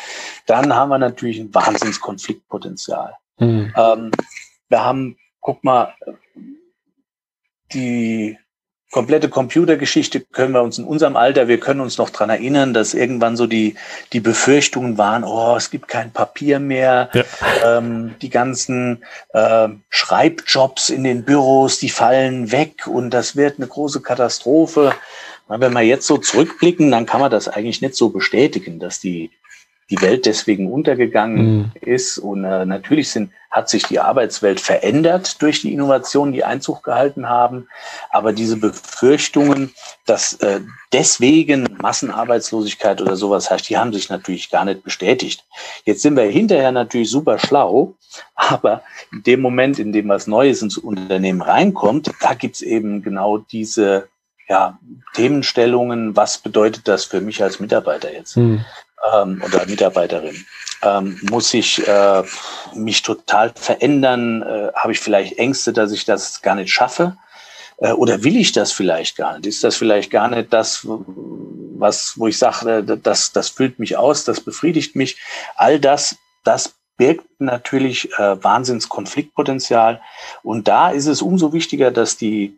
dann 0.48 0.76
haben 0.76 0.90
wir 0.90 0.98
natürlich 0.98 1.40
ein 1.40 1.54
Wahnsinnskonfliktpotenzial. 1.54 3.16
Mhm. 3.40 3.74
Ähm, 3.78 4.12
wir 4.68 4.84
haben, 4.84 5.18
guck 5.40 5.64
mal, 5.64 5.96
die 7.74 8.38
komplette 8.92 9.30
Computergeschichte 9.30 10.20
können 10.20 10.54
wir 10.54 10.62
uns 10.62 10.78
in 10.78 10.84
unserem 10.84 11.16
Alter, 11.16 11.48
wir 11.48 11.60
können 11.60 11.80
uns 11.80 11.98
noch 11.98 12.10
dran 12.10 12.30
erinnern, 12.30 12.74
dass 12.74 12.94
irgendwann 12.94 13.38
so 13.38 13.48
die, 13.48 13.76
die 14.12 14.20
Befürchtungen 14.20 14.98
waren, 14.98 15.24
oh, 15.24 15.56
es 15.56 15.72
gibt 15.72 15.88
kein 15.88 16.12
Papier 16.12 16.60
mehr, 16.60 17.10
ja. 17.14 17.24
ähm, 17.66 18.16
die 18.22 18.30
ganzen 18.30 19.04
äh, 19.34 19.70
Schreibjobs 19.90 20.90
in 20.90 21.06
den 21.06 21.24
Büros, 21.24 21.80
die 21.80 21.90
fallen 21.90 22.52
weg 22.52 22.86
und 22.86 23.12
das 23.12 23.36
wird 23.36 23.58
eine 23.58 23.68
große 23.68 24.02
Katastrophe. 24.02 24.94
Wenn 25.48 25.74
wir 25.74 25.82
jetzt 25.82 26.08
so 26.08 26.18
zurückblicken, 26.18 26.92
dann 26.92 27.06
kann 27.06 27.20
man 27.20 27.32
das 27.32 27.48
eigentlich 27.48 27.82
nicht 27.82 27.96
so 27.96 28.10
bestätigen, 28.10 28.80
dass 28.80 29.00
die 29.00 29.32
die 29.92 30.02
Welt 30.02 30.26
deswegen 30.26 30.72
untergegangen 30.72 31.58
mhm. 31.58 31.72
ist. 31.82 32.18
Und 32.18 32.46
äh, 32.46 32.66
natürlich 32.66 33.12
sind, 33.12 33.32
hat 33.52 33.70
sich 33.70 33.84
die 33.84 34.00
Arbeitswelt 34.00 34.62
verändert 34.62 35.42
durch 35.42 35.62
die 35.62 35.74
Innovationen, 35.74 36.34
die 36.34 36.46
Einzug 36.46 36.82
gehalten 36.82 37.28
haben. 37.28 37.68
Aber 38.12 38.34
diese 38.34 38.58
Befürchtungen, 38.58 39.74
dass 40.06 40.34
äh, 40.34 40.62
deswegen 40.92 41.78
Massenarbeitslosigkeit 41.82 43.02
oder 43.02 43.16
sowas 43.16 43.50
heißt, 43.50 43.70
die 43.70 43.78
haben 43.78 43.94
sich 43.94 44.10
natürlich 44.10 44.50
gar 44.50 44.66
nicht 44.66 44.84
bestätigt. 44.84 45.46
Jetzt 45.86 46.02
sind 46.02 46.18
wir 46.18 46.24
hinterher 46.24 46.72
natürlich 46.72 47.10
super 47.10 47.40
schlau, 47.40 47.96
aber 48.36 48.84
in 49.12 49.24
dem 49.24 49.42
Moment, 49.42 49.80
in 49.80 49.94
dem 49.94 50.10
was 50.10 50.28
Neues 50.28 50.62
ins 50.62 50.78
Unternehmen 50.78 51.42
reinkommt, 51.42 52.12
da 52.20 52.34
gibt's 52.34 52.62
eben 52.62 53.02
genau 53.02 53.38
diese 53.38 54.10
ja, 54.50 54.78
Themenstellungen, 55.14 56.16
was 56.16 56.38
bedeutet 56.38 56.88
das 56.88 57.06
für 57.06 57.22
mich 57.22 57.42
als 57.42 57.62
Mitarbeiter 57.62 58.12
jetzt? 58.14 58.36
Mhm 58.36 58.66
ähm, 59.14 59.42
oder 59.46 59.66
Mitarbeiterin? 59.66 60.46
Ähm, 60.84 61.20
muss 61.30 61.54
ich 61.54 61.88
äh, 61.88 62.24
mich 62.74 63.02
total 63.02 63.52
verändern? 63.56 64.42
Äh, 64.42 64.72
Habe 64.76 64.94
ich 64.94 65.00
vielleicht 65.00 65.38
Ängste, 65.38 65.74
dass 65.74 65.92
ich 65.92 66.06
das 66.06 66.42
gar 66.42 66.56
nicht 66.56 66.72
schaffe? 66.72 67.18
Äh, 67.82 67.92
oder 67.92 68.24
will 68.24 68.38
ich 68.38 68.54
das 68.54 68.72
vielleicht 68.72 69.18
gar 69.18 69.36
nicht? 69.36 69.48
Ist 69.48 69.64
das 69.64 69.76
vielleicht 69.76 70.12
gar 70.12 70.30
nicht 70.30 70.54
das, 70.54 70.86
was, 70.86 72.18
wo 72.18 72.28
ich 72.28 72.38
sage, 72.38 72.78
äh, 72.78 72.98
das, 72.98 73.34
das 73.34 73.50
füllt 73.50 73.80
mich 73.80 73.98
aus, 73.98 74.24
das 74.24 74.40
befriedigt 74.40 74.96
mich? 74.96 75.18
All 75.56 75.80
das, 75.80 76.16
das 76.46 76.76
birgt 76.98 77.26
natürlich 77.40 78.14
äh, 78.14 78.42
Wahnsinnskonfliktpotenzial. 78.44 80.02
Und 80.44 80.68
da 80.68 80.92
ist 80.92 81.08
es 81.08 81.22
umso 81.22 81.52
wichtiger, 81.52 81.92
dass 81.92 82.16
die 82.16 82.58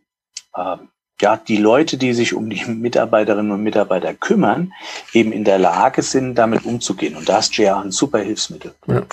äh, 0.55 0.77
ja, 1.21 1.37
die 1.37 1.57
Leute, 1.57 1.97
die 1.97 2.13
sich 2.13 2.33
um 2.33 2.49
die 2.49 2.65
Mitarbeiterinnen 2.65 3.51
und 3.51 3.63
Mitarbeiter 3.63 4.13
kümmern, 4.13 4.73
eben 5.13 5.31
in 5.31 5.45
der 5.45 5.59
Lage 5.59 6.01
sind, 6.01 6.35
damit 6.35 6.65
umzugehen. 6.65 7.15
Und 7.15 7.29
da 7.29 7.39
ist 7.39 7.55
JR 7.55 7.79
ein 7.79 7.91
super 7.91 8.19
Hilfsmittel. 8.19 8.73
Ja. 8.87 9.03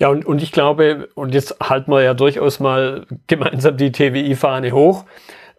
Ja, 0.00 0.08
und, 0.08 0.26
und 0.26 0.42
ich 0.42 0.50
glaube, 0.50 1.08
und 1.14 1.34
jetzt 1.34 1.56
halten 1.60 1.92
wir 1.92 2.02
ja 2.02 2.12
durchaus 2.12 2.58
mal 2.58 3.06
gemeinsam 3.28 3.76
die 3.76 3.92
TWI-Fahne 3.92 4.72
hoch. 4.72 5.04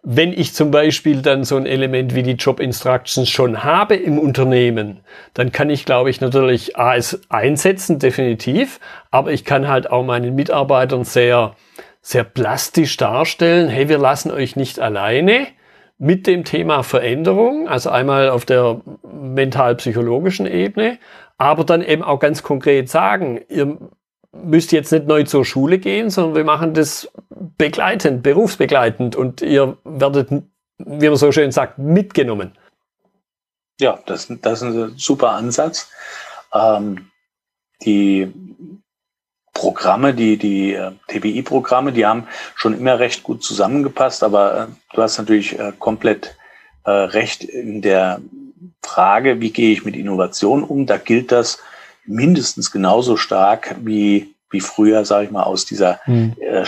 Wenn 0.02 0.32
ich 0.32 0.54
zum 0.54 0.70
Beispiel 0.70 1.20
dann 1.20 1.44
so 1.44 1.56
ein 1.56 1.66
Element 1.66 2.14
wie 2.14 2.22
die 2.22 2.32
Job 2.32 2.58
Instructions 2.58 3.28
schon 3.28 3.64
habe 3.64 3.96
im 3.96 4.18
Unternehmen, 4.18 5.00
dann 5.34 5.52
kann 5.52 5.68
ich, 5.68 5.84
glaube 5.84 6.08
ich, 6.08 6.20
natürlich 6.22 6.76
A, 6.78 6.98
einsetzen, 7.28 7.98
definitiv, 7.98 8.80
aber 9.10 9.32
ich 9.32 9.44
kann 9.44 9.68
halt 9.68 9.90
auch 9.90 10.02
meinen 10.02 10.34
Mitarbeitern 10.34 11.04
sehr, 11.04 11.54
sehr 12.00 12.24
plastisch 12.24 12.96
darstellen, 12.96 13.68
hey, 13.68 13.90
wir 13.90 13.98
lassen 13.98 14.30
euch 14.30 14.56
nicht 14.56 14.80
alleine, 14.80 15.48
mit 16.00 16.26
dem 16.26 16.44
Thema 16.44 16.82
Veränderung, 16.82 17.68
also 17.68 17.90
einmal 17.90 18.30
auf 18.30 18.46
der 18.46 18.80
mental-psychologischen 19.12 20.46
Ebene, 20.46 20.98
aber 21.36 21.64
dann 21.64 21.82
eben 21.82 22.02
auch 22.02 22.18
ganz 22.18 22.42
konkret 22.42 22.88
sagen, 22.88 23.42
ihr 23.50 23.76
müsst 24.32 24.72
jetzt 24.72 24.92
nicht 24.92 25.06
neu 25.06 25.24
zur 25.24 25.44
Schule 25.44 25.78
gehen, 25.78 26.10
sondern 26.10 26.36
wir 26.36 26.44
machen 26.44 26.74
das 26.74 27.10
begleitend, 27.58 28.22
berufsbegleitend 28.22 29.16
und 29.16 29.42
ihr 29.42 29.76
werdet, 29.84 30.30
wie 30.78 31.08
man 31.08 31.16
so 31.16 31.32
schön 31.32 31.52
sagt, 31.52 31.78
mitgenommen. 31.78 32.52
Ja, 33.80 33.98
das, 34.06 34.28
das 34.42 34.62
ist 34.62 34.74
ein 34.74 34.94
super 34.96 35.30
Ansatz. 35.30 35.90
Ähm, 36.54 37.10
die 37.82 38.32
Programme, 39.52 40.14
die, 40.14 40.36
die 40.36 40.74
äh, 40.74 40.92
TBI-Programme, 41.08 41.92
die 41.92 42.06
haben 42.06 42.26
schon 42.54 42.78
immer 42.78 42.98
recht 42.98 43.22
gut 43.22 43.42
zusammengepasst, 43.42 44.22
aber 44.22 44.60
äh, 44.60 44.66
du 44.94 45.02
hast 45.02 45.18
natürlich 45.18 45.58
äh, 45.58 45.72
komplett 45.78 46.36
recht 46.82 47.44
in 47.44 47.82
der 47.82 48.22
Frage, 48.82 49.42
wie 49.42 49.50
gehe 49.50 49.70
ich 49.70 49.84
mit 49.84 49.94
Innovation 49.94 50.64
um? 50.64 50.86
Da 50.86 50.96
gilt 50.96 51.30
das 51.30 51.58
mindestens 52.10 52.70
genauso 52.70 53.16
stark 53.16 53.76
wie, 53.82 54.34
wie 54.50 54.60
früher, 54.60 55.04
sage 55.04 55.26
ich 55.26 55.30
mal, 55.30 55.44
aus 55.44 55.64
dieser 55.64 56.00
hm. 56.04 56.34
äh, 56.40 56.64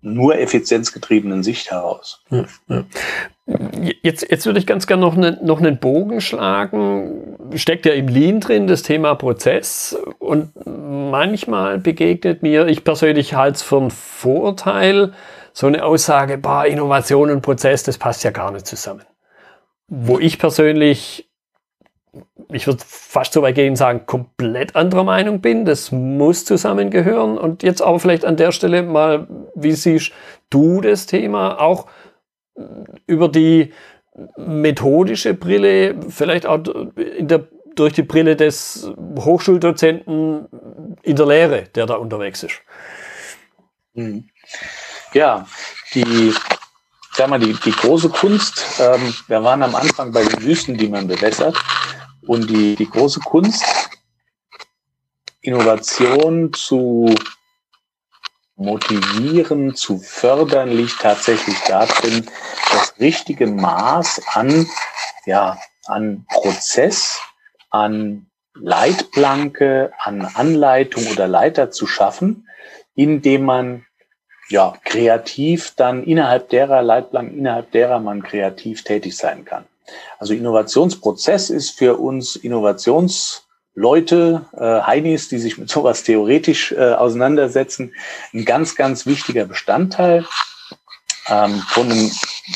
nur 0.00 0.38
effizienzgetriebenen 0.38 1.42
Sicht 1.42 1.70
heraus. 1.70 2.22
Ja, 2.30 2.44
ja. 2.68 2.84
Jetzt, 4.02 4.30
jetzt 4.30 4.46
würde 4.46 4.58
ich 4.58 4.66
ganz 4.66 4.86
gerne 4.86 5.02
noch, 5.02 5.16
ne, 5.16 5.38
noch 5.42 5.60
einen 5.60 5.78
Bogen 5.78 6.22
schlagen 6.22 7.34
steckt 7.54 7.86
ja 7.86 7.92
im 7.92 8.08
Lean 8.08 8.40
drin, 8.40 8.66
das 8.66 8.82
Thema 8.82 9.14
Prozess. 9.14 9.96
Und 10.18 10.52
manchmal 10.66 11.78
begegnet 11.78 12.42
mir, 12.42 12.66
ich 12.66 12.84
persönlich 12.84 13.34
halte 13.34 13.56
es 13.56 13.62
für 13.62 13.78
einen 13.78 13.90
Vorteil, 13.90 15.12
so 15.52 15.66
eine 15.66 15.84
Aussage, 15.84 16.38
bah, 16.38 16.64
Innovation 16.64 17.30
und 17.30 17.42
Prozess, 17.42 17.84
das 17.84 17.98
passt 17.98 18.24
ja 18.24 18.30
gar 18.30 18.50
nicht 18.50 18.66
zusammen. 18.66 19.04
Wo 19.88 20.18
ich 20.18 20.38
persönlich, 20.38 21.30
ich 22.50 22.66
würde 22.66 22.82
fast 22.86 23.32
so 23.32 23.42
weit 23.42 23.54
gehen 23.54 23.76
sagen, 23.76 24.06
komplett 24.06 24.76
anderer 24.76 25.04
Meinung 25.04 25.40
bin. 25.40 25.64
Das 25.64 25.92
muss 25.92 26.44
zusammengehören. 26.44 27.38
Und 27.38 27.62
jetzt 27.62 27.82
aber 27.82 27.98
vielleicht 28.00 28.24
an 28.24 28.36
der 28.36 28.52
Stelle 28.52 28.82
mal, 28.82 29.26
wie 29.54 29.72
siehst 29.72 30.12
du 30.50 30.80
das 30.80 31.06
Thema 31.06 31.60
auch 31.60 31.86
über 33.06 33.28
die 33.28 33.72
methodische 34.36 35.34
Brille, 35.34 35.96
vielleicht 36.08 36.46
auch 36.46 36.60
der, 36.96 37.48
durch 37.74 37.92
die 37.94 38.02
Brille 38.02 38.36
des 38.36 38.88
Hochschuldozenten 39.18 40.48
in 41.02 41.16
der 41.16 41.26
Lehre, 41.26 41.62
der 41.74 41.86
da 41.86 41.94
unterwegs 41.94 42.42
ist. 42.42 42.62
Mhm. 43.94 44.28
Ja, 45.12 45.46
die, 45.94 46.32
sag 47.12 47.30
mal, 47.30 47.38
die, 47.38 47.54
die 47.64 47.72
große 47.72 48.08
Kunst, 48.08 48.64
ähm, 48.80 49.14
wir 49.26 49.42
waren 49.42 49.62
am 49.62 49.74
Anfang 49.74 50.12
bei 50.12 50.24
den 50.24 50.42
Wüsten, 50.42 50.76
die 50.76 50.88
man 50.88 51.06
bewässert, 51.06 51.56
und 52.26 52.48
die, 52.50 52.74
die 52.76 52.88
große 52.88 53.20
Kunst, 53.20 53.64
Innovation 55.40 56.52
zu 56.52 57.14
motivieren, 58.56 59.74
zu 59.74 59.98
fördern, 59.98 60.70
liegt 60.70 61.00
tatsächlich 61.00 61.58
darin, 61.66 62.26
das 62.72 62.94
richtige 62.98 63.46
Maß 63.46 64.22
an, 64.32 64.66
ja, 65.26 65.58
an 65.86 66.24
Prozess, 66.28 67.20
an 67.70 68.26
Leitplanke, 68.54 69.92
an 69.98 70.24
Anleitung 70.34 71.06
oder 71.08 71.26
Leiter 71.26 71.70
zu 71.70 71.86
schaffen, 71.86 72.48
indem 72.94 73.44
man 73.44 73.86
ja 74.48 74.74
kreativ 74.84 75.74
dann 75.76 76.04
innerhalb 76.04 76.48
derer 76.50 76.82
Leitplanken, 76.82 77.38
innerhalb 77.38 77.70
derer 77.72 77.98
man 77.98 78.22
kreativ 78.22 78.84
tätig 78.84 79.16
sein 79.16 79.44
kann. 79.44 79.64
Also 80.18 80.34
Innovationsprozess 80.34 81.50
ist 81.50 81.70
für 81.70 81.98
uns 81.98 82.36
Innovations 82.36 83.44
Leute, 83.74 84.46
äh, 84.56 84.82
Heinis, 84.82 85.28
die 85.28 85.38
sich 85.38 85.58
mit 85.58 85.68
sowas 85.68 86.04
theoretisch 86.04 86.72
äh, 86.72 86.92
auseinandersetzen, 86.92 87.92
ein 88.32 88.44
ganz, 88.44 88.76
ganz 88.76 89.04
wichtiger 89.04 89.46
Bestandteil 89.46 90.24
ähm, 91.28 91.60
von 91.68 91.90
einem 91.90 92.10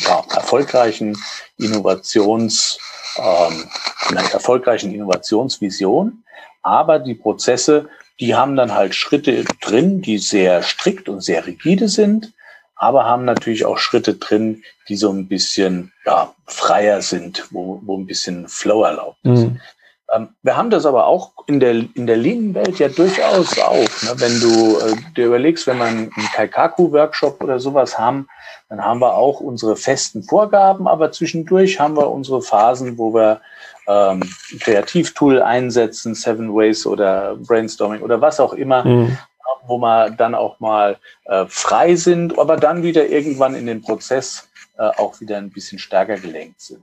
ja, 0.05 0.23
erfolgreichen 0.35 1.17
Innovations, 1.59 2.79
ähm, 3.19 3.69
einer 4.09 4.33
erfolgreichen 4.33 4.95
Innovationsvision. 4.95 6.23
Aber 6.62 7.01
die 7.01 7.14
Prozesse, 7.14 7.88
die 8.21 8.35
haben 8.35 8.55
dann 8.55 8.75
halt 8.75 8.95
Schritte 8.95 9.45
drin, 9.61 10.03
die 10.03 10.19
sehr 10.19 10.62
strikt 10.62 11.09
und 11.09 11.21
sehr 11.21 11.47
rigide 11.47 11.88
sind, 11.88 12.33
aber 12.79 13.05
haben 13.05 13.25
natürlich 13.25 13.67
auch 13.67 13.79
Schritte 13.79 14.14
drin, 14.14 14.62
die 14.88 14.97
so 14.97 15.11
ein 15.11 15.29
bisschen 15.29 15.93
ja, 16.07 16.33
freier 16.47 17.03
sind, 17.03 17.49
wo, 17.51 17.81
wo 17.85 17.99
ein 17.99 18.07
bisschen 18.07 18.49
Flow 18.49 18.85
erlaubt 18.85 19.19
ist. 19.25 19.45
Mhm. 19.45 19.61
Ähm, 20.14 20.29
wir 20.43 20.57
haben 20.57 20.71
das 20.71 20.87
aber 20.87 21.07
auch 21.07 21.33
in 21.47 21.61
der, 21.61 21.73
in 21.73 22.07
der 22.07 22.17
Lean-Welt 22.17 22.79
ja 22.79 22.88
durchaus 22.88 23.59
auch. 23.59 23.75
Ne? 23.75 24.14
Wenn 24.17 24.41
du 24.41 24.79
äh, 24.79 24.97
dir 25.17 25.27
überlegst, 25.27 25.67
wenn 25.67 25.79
wir 25.79 25.85
einen 25.85 26.11
Kaikaku-Workshop 26.35 27.43
oder 27.43 27.59
sowas 27.59 27.99
haben, 27.99 28.29
dann 28.69 28.85
haben 28.85 29.01
wir 29.01 29.14
auch 29.14 29.41
unsere 29.41 29.77
festen 29.77 30.23
Vorgaben, 30.23 30.88
aber 30.88 31.11
zwischendurch 31.11 31.81
haben 31.81 31.97
wir 31.97 32.11
unsere 32.11 32.43
Phasen, 32.43 32.97
wo 32.99 33.12
wir 33.14 33.41
ähm, 33.87 34.23
Kreativtool 34.61 35.43
einsetzen, 35.43 36.14
Seven 36.14 36.55
Ways 36.55 36.87
oder 36.87 37.37
Brainstorming 37.37 38.03
oder 38.03 38.21
was 38.21 38.41
auch 38.41 38.53
immer, 38.53 38.85
mhm. 38.85 39.19
Wo 39.68 39.78
wir 39.78 40.11
dann 40.11 40.35
auch 40.35 40.59
mal 40.61 40.96
äh, 41.26 41.44
frei 41.48 41.94
sind, 41.94 42.38
aber 42.38 42.57
dann 42.57 42.83
wieder 42.83 43.07
irgendwann 43.07 43.54
in 43.54 43.66
den 43.66 43.83
Prozess 43.83 44.48
äh, 44.78 44.83
auch 44.83 45.20
wieder 45.20 45.37
ein 45.37 45.50
bisschen 45.50 45.78
stärker 45.78 46.16
gelenkt 46.16 46.61
sind. 46.61 46.83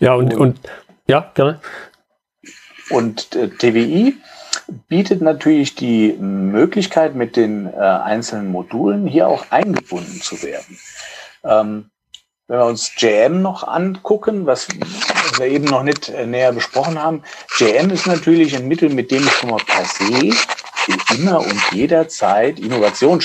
Ja, 0.00 0.14
und, 0.14 0.34
und, 0.34 0.40
und 0.40 0.60
ja, 1.06 1.30
gerne. 1.34 1.60
Und 2.90 3.34
äh, 3.34 3.48
TWI 3.48 4.16
bietet 4.88 5.22
natürlich 5.22 5.74
die 5.74 6.12
Möglichkeit, 6.14 7.14
mit 7.14 7.36
den 7.36 7.66
äh, 7.66 7.76
einzelnen 7.76 8.50
Modulen 8.50 9.06
hier 9.06 9.28
auch 9.28 9.50
eingebunden 9.50 10.20
zu 10.20 10.42
werden. 10.42 10.78
Ähm, 11.44 11.90
wenn 12.48 12.58
wir 12.58 12.66
uns 12.66 12.92
JM 12.96 13.42
noch 13.42 13.66
angucken, 13.66 14.46
was 14.46 14.68
wir 15.38 15.46
eben 15.46 15.64
noch 15.64 15.82
nicht 15.82 16.08
äh, 16.08 16.26
näher 16.26 16.52
besprochen 16.52 17.00
haben, 17.00 17.22
JM 17.58 17.90
ist 17.90 18.06
natürlich 18.06 18.56
ein 18.56 18.68
Mittel, 18.68 18.88
mit 18.88 19.10
dem 19.10 19.24
ich 19.24 19.32
schon 19.32 19.50
mal 19.50 19.62
per 19.66 19.84
se 19.84 20.30
immer 21.16 21.40
und 21.40 21.60
jederzeit 21.72 22.58
Innovation, 22.58 23.22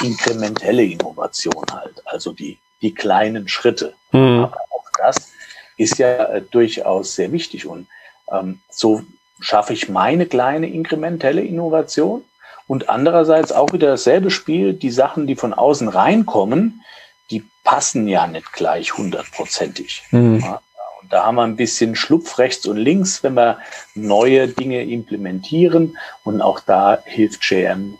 inkrementelle 0.00 0.84
Innovation 0.84 1.64
halt, 1.72 2.02
also 2.06 2.32
die, 2.32 2.58
die 2.82 2.94
kleinen 2.94 3.48
Schritte. 3.48 3.94
Mhm. 4.12 4.44
Aber 4.44 4.60
auch 4.70 4.86
das 4.98 5.32
ist 5.76 5.98
ja 5.98 6.24
äh, 6.26 6.42
durchaus 6.42 7.14
sehr 7.14 7.32
wichtig 7.32 7.66
und 7.66 7.86
ähm, 8.30 8.60
so 8.70 9.02
schaffe 9.40 9.72
ich 9.72 9.88
meine 9.88 10.26
kleine 10.26 10.68
inkrementelle 10.68 11.42
Innovation 11.42 12.24
und 12.66 12.88
andererseits 12.88 13.52
auch 13.52 13.72
wieder 13.72 13.88
dasselbe 13.88 14.30
Spiel, 14.30 14.74
die 14.74 14.90
Sachen, 14.90 15.26
die 15.26 15.36
von 15.36 15.54
außen 15.54 15.88
reinkommen, 15.88 16.82
die 17.30 17.44
passen 17.64 18.06
ja 18.06 18.26
nicht 18.26 18.52
gleich 18.52 18.96
hundertprozentig. 18.96 20.04
Mhm. 20.10 20.40
Ja, 20.40 20.60
da 21.10 21.24
haben 21.24 21.34
wir 21.34 21.42
ein 21.42 21.56
bisschen 21.56 21.96
Schlupf 21.96 22.38
rechts 22.38 22.66
und 22.66 22.76
links, 22.76 23.22
wenn 23.22 23.34
wir 23.34 23.58
neue 23.94 24.48
Dinge 24.48 24.84
implementieren 24.84 25.98
und 26.24 26.40
auch 26.40 26.60
da 26.60 27.02
hilft 27.04 27.44
JM 27.44 27.98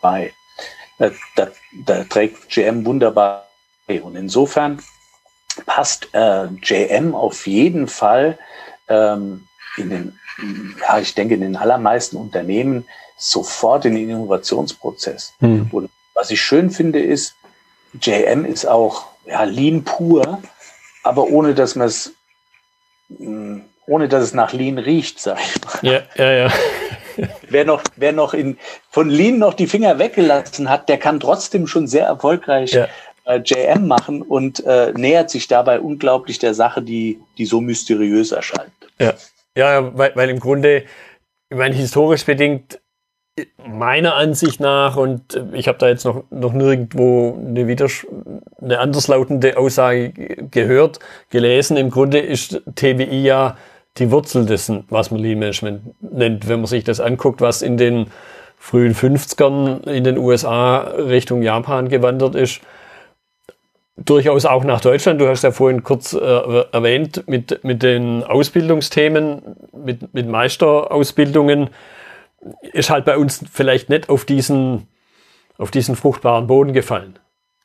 bei. 0.00 0.32
Da, 0.98 1.10
da, 1.34 1.48
da 1.72 2.04
trägt 2.04 2.54
JM 2.54 2.86
wunderbar 2.86 3.48
bei. 3.86 4.00
Und 4.00 4.16
insofern 4.16 4.80
passt 5.66 6.08
äh, 6.12 6.46
JM 6.62 7.14
auf 7.14 7.46
jeden 7.46 7.88
Fall 7.88 8.38
ähm, 8.88 9.48
in 9.76 9.90
den, 9.90 10.18
ja, 10.80 10.98
ich 10.98 11.14
denke, 11.14 11.34
in 11.34 11.40
den 11.40 11.56
allermeisten 11.56 12.16
Unternehmen 12.16 12.86
sofort 13.16 13.84
in 13.84 13.94
den 13.94 14.08
Innovationsprozess. 14.08 15.34
Hm. 15.40 15.68
Und 15.72 15.90
was 16.14 16.30
ich 16.30 16.40
schön 16.40 16.70
finde, 16.70 17.00
ist, 17.00 17.34
JM 18.00 18.44
ist 18.44 18.66
auch 18.66 19.06
ja, 19.26 19.42
Lean 19.42 19.84
pur, 19.84 20.40
aber 21.02 21.24
ohne 21.24 21.54
dass 21.54 21.74
man 21.74 21.88
es 21.88 22.14
ohne 23.86 24.08
dass 24.08 24.22
es 24.22 24.34
nach 24.34 24.52
Lean 24.52 24.78
riecht, 24.78 25.20
sag 25.20 25.38
ich 25.40 25.64
mal. 25.64 25.92
Ja, 25.92 26.02
ja, 26.16 26.32
ja. 26.32 26.52
wer 27.48 27.64
noch, 27.64 27.82
wer 27.96 28.12
noch 28.12 28.34
in, 28.34 28.58
von 28.90 29.10
Lean 29.10 29.38
noch 29.38 29.54
die 29.54 29.66
Finger 29.66 29.98
weggelassen 29.98 30.70
hat, 30.70 30.88
der 30.88 30.98
kann 30.98 31.20
trotzdem 31.20 31.66
schon 31.66 31.86
sehr 31.86 32.06
erfolgreich 32.06 32.72
ja. 32.72 32.88
äh, 33.24 33.40
JM 33.44 33.86
machen 33.86 34.22
und 34.22 34.64
äh, 34.64 34.92
nähert 34.92 35.30
sich 35.30 35.48
dabei 35.48 35.80
unglaublich 35.80 36.38
der 36.38 36.54
Sache, 36.54 36.82
die, 36.82 37.20
die 37.38 37.46
so 37.46 37.60
mysteriös 37.60 38.32
erscheint. 38.32 38.72
Ja, 38.98 39.14
ja 39.56 39.96
weil, 39.96 40.12
weil 40.14 40.30
im 40.30 40.40
Grunde, 40.40 40.84
ich 41.48 41.56
meine, 41.56 41.74
historisch 41.74 42.24
bedingt, 42.24 42.80
meiner 43.66 44.14
Ansicht 44.14 44.60
nach, 44.60 44.96
und 44.96 45.42
ich 45.52 45.68
habe 45.68 45.78
da 45.78 45.88
jetzt 45.88 46.04
noch, 46.04 46.24
noch 46.30 46.52
nirgendwo 46.52 47.38
eine, 47.38 47.66
Widers 47.66 48.06
eine 48.60 48.78
anderslautende 48.78 49.56
Aussage 49.56 50.12
gehört, 50.50 50.98
gelesen, 51.30 51.76
im 51.76 51.90
Grunde 51.90 52.18
ist 52.18 52.62
TWI 52.74 53.22
ja 53.22 53.56
die 53.98 54.10
Wurzel 54.10 54.46
dessen, 54.46 54.84
was 54.88 55.10
man 55.10 55.20
Lean 55.20 55.38
Management 55.38 55.82
nennt. 56.00 56.48
Wenn 56.48 56.60
man 56.60 56.66
sich 56.66 56.84
das 56.84 57.00
anguckt, 57.00 57.40
was 57.40 57.62
in 57.62 57.76
den 57.76 58.06
frühen 58.58 58.94
50ern 58.94 59.88
in 59.88 60.04
den 60.04 60.18
USA 60.18 60.78
Richtung 60.78 61.42
Japan 61.42 61.88
gewandert 61.88 62.34
ist, 62.34 62.60
durchaus 63.96 64.46
auch 64.46 64.64
nach 64.64 64.80
Deutschland. 64.80 65.20
Du 65.20 65.28
hast 65.28 65.42
ja 65.42 65.50
vorhin 65.50 65.82
kurz 65.82 66.12
äh, 66.12 66.18
erwähnt 66.18 67.24
mit, 67.26 67.62
mit 67.64 67.82
den 67.82 68.24
Ausbildungsthemen, 68.24 69.42
mit, 69.72 70.14
mit 70.14 70.28
Meisterausbildungen, 70.28 71.70
ist 72.72 72.90
halt 72.90 73.04
bei 73.04 73.16
uns 73.16 73.44
vielleicht 73.52 73.88
nicht 73.88 74.08
auf 74.08 74.24
diesen, 74.24 74.88
auf 75.58 75.70
diesen 75.70 75.96
fruchtbaren 75.96 76.46
Boden 76.46 76.72
gefallen, 76.72 77.18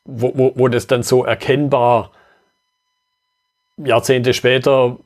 wo, 0.04 0.32
wo, 0.36 0.54
wo 0.56 0.68
das 0.68 0.88
dann 0.88 1.04
so 1.04 1.24
erkennbar 1.24 2.12
Jahrzehnte 3.78 4.34
später 4.34 4.98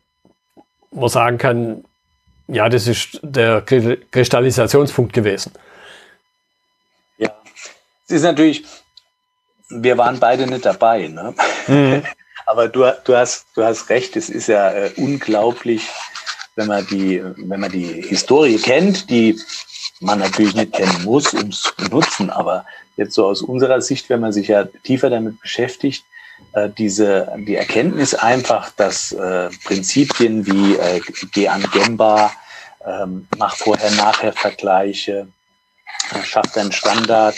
man 0.92 1.10
sagen 1.10 1.38
kann, 1.38 1.84
ja, 2.48 2.68
das 2.68 2.88
ist 2.88 3.20
der 3.22 3.62
Kristallisationspunkt 3.62 5.14
gewesen. 5.14 5.54
Ja, 7.18 7.32
es 8.08 8.16
ist 8.16 8.24
natürlich, 8.24 8.66
wir 9.70 9.98
waren 9.98 10.20
beide 10.20 10.48
nicht 10.48 10.66
dabei. 10.66 11.08
Ne? 11.08 11.34
Mhm. 11.68 12.04
Aber 12.46 12.68
du, 12.68 12.92
du, 13.04 13.16
hast, 13.16 13.46
du 13.56 13.64
hast 13.64 13.90
recht, 13.90 14.16
es 14.16 14.30
ist 14.30 14.48
ja 14.48 14.72
äh, 14.72 14.92
unglaublich, 14.98 15.88
wenn 16.60 16.67
man, 16.67 16.86
die, 16.88 17.24
wenn 17.38 17.60
man 17.62 17.72
die 17.72 18.02
Historie 18.02 18.58
kennt, 18.58 19.10
die 19.10 19.39
man 20.02 20.19
natürlich 20.19 20.54
nicht 20.56 20.74
kennen 20.74 21.04
muss, 21.06 21.34
um 21.34 21.50
es 21.50 21.62
zu 21.62 21.76
benutzen. 21.78 22.30
Aber 22.30 22.65
jetzt 22.98 23.13
so 23.13 23.26
aus 23.26 23.41
unserer 23.41 23.82
Sicht, 23.82 24.10
wenn 24.10 24.19
man 24.19 24.34
sich 24.34 24.50
ja 24.50 24.65
tiefer 24.84 25.10
damit 25.10 25.39
beschäftigt, 25.39 26.04
äh, 26.54 26.69
diese, 26.78 27.32
die 27.48 27.56
Erkenntnis 27.56 28.13
einfach, 28.13 28.72
dass 28.72 29.13
äh, 29.13 29.50
Prinzipien 29.63 30.45
wie 30.45 30.76
äh, 30.76 31.02
geh 31.32 31.48
an 31.48 31.63
Gemba, 31.72 32.32
ähm, 32.86 33.28
mach 33.38 33.56
vorher-nachher-Vergleiche, 33.56 35.28
äh, 36.12 36.24
schaff 36.24 36.52
deinen 36.54 36.74
Standard, 36.74 37.36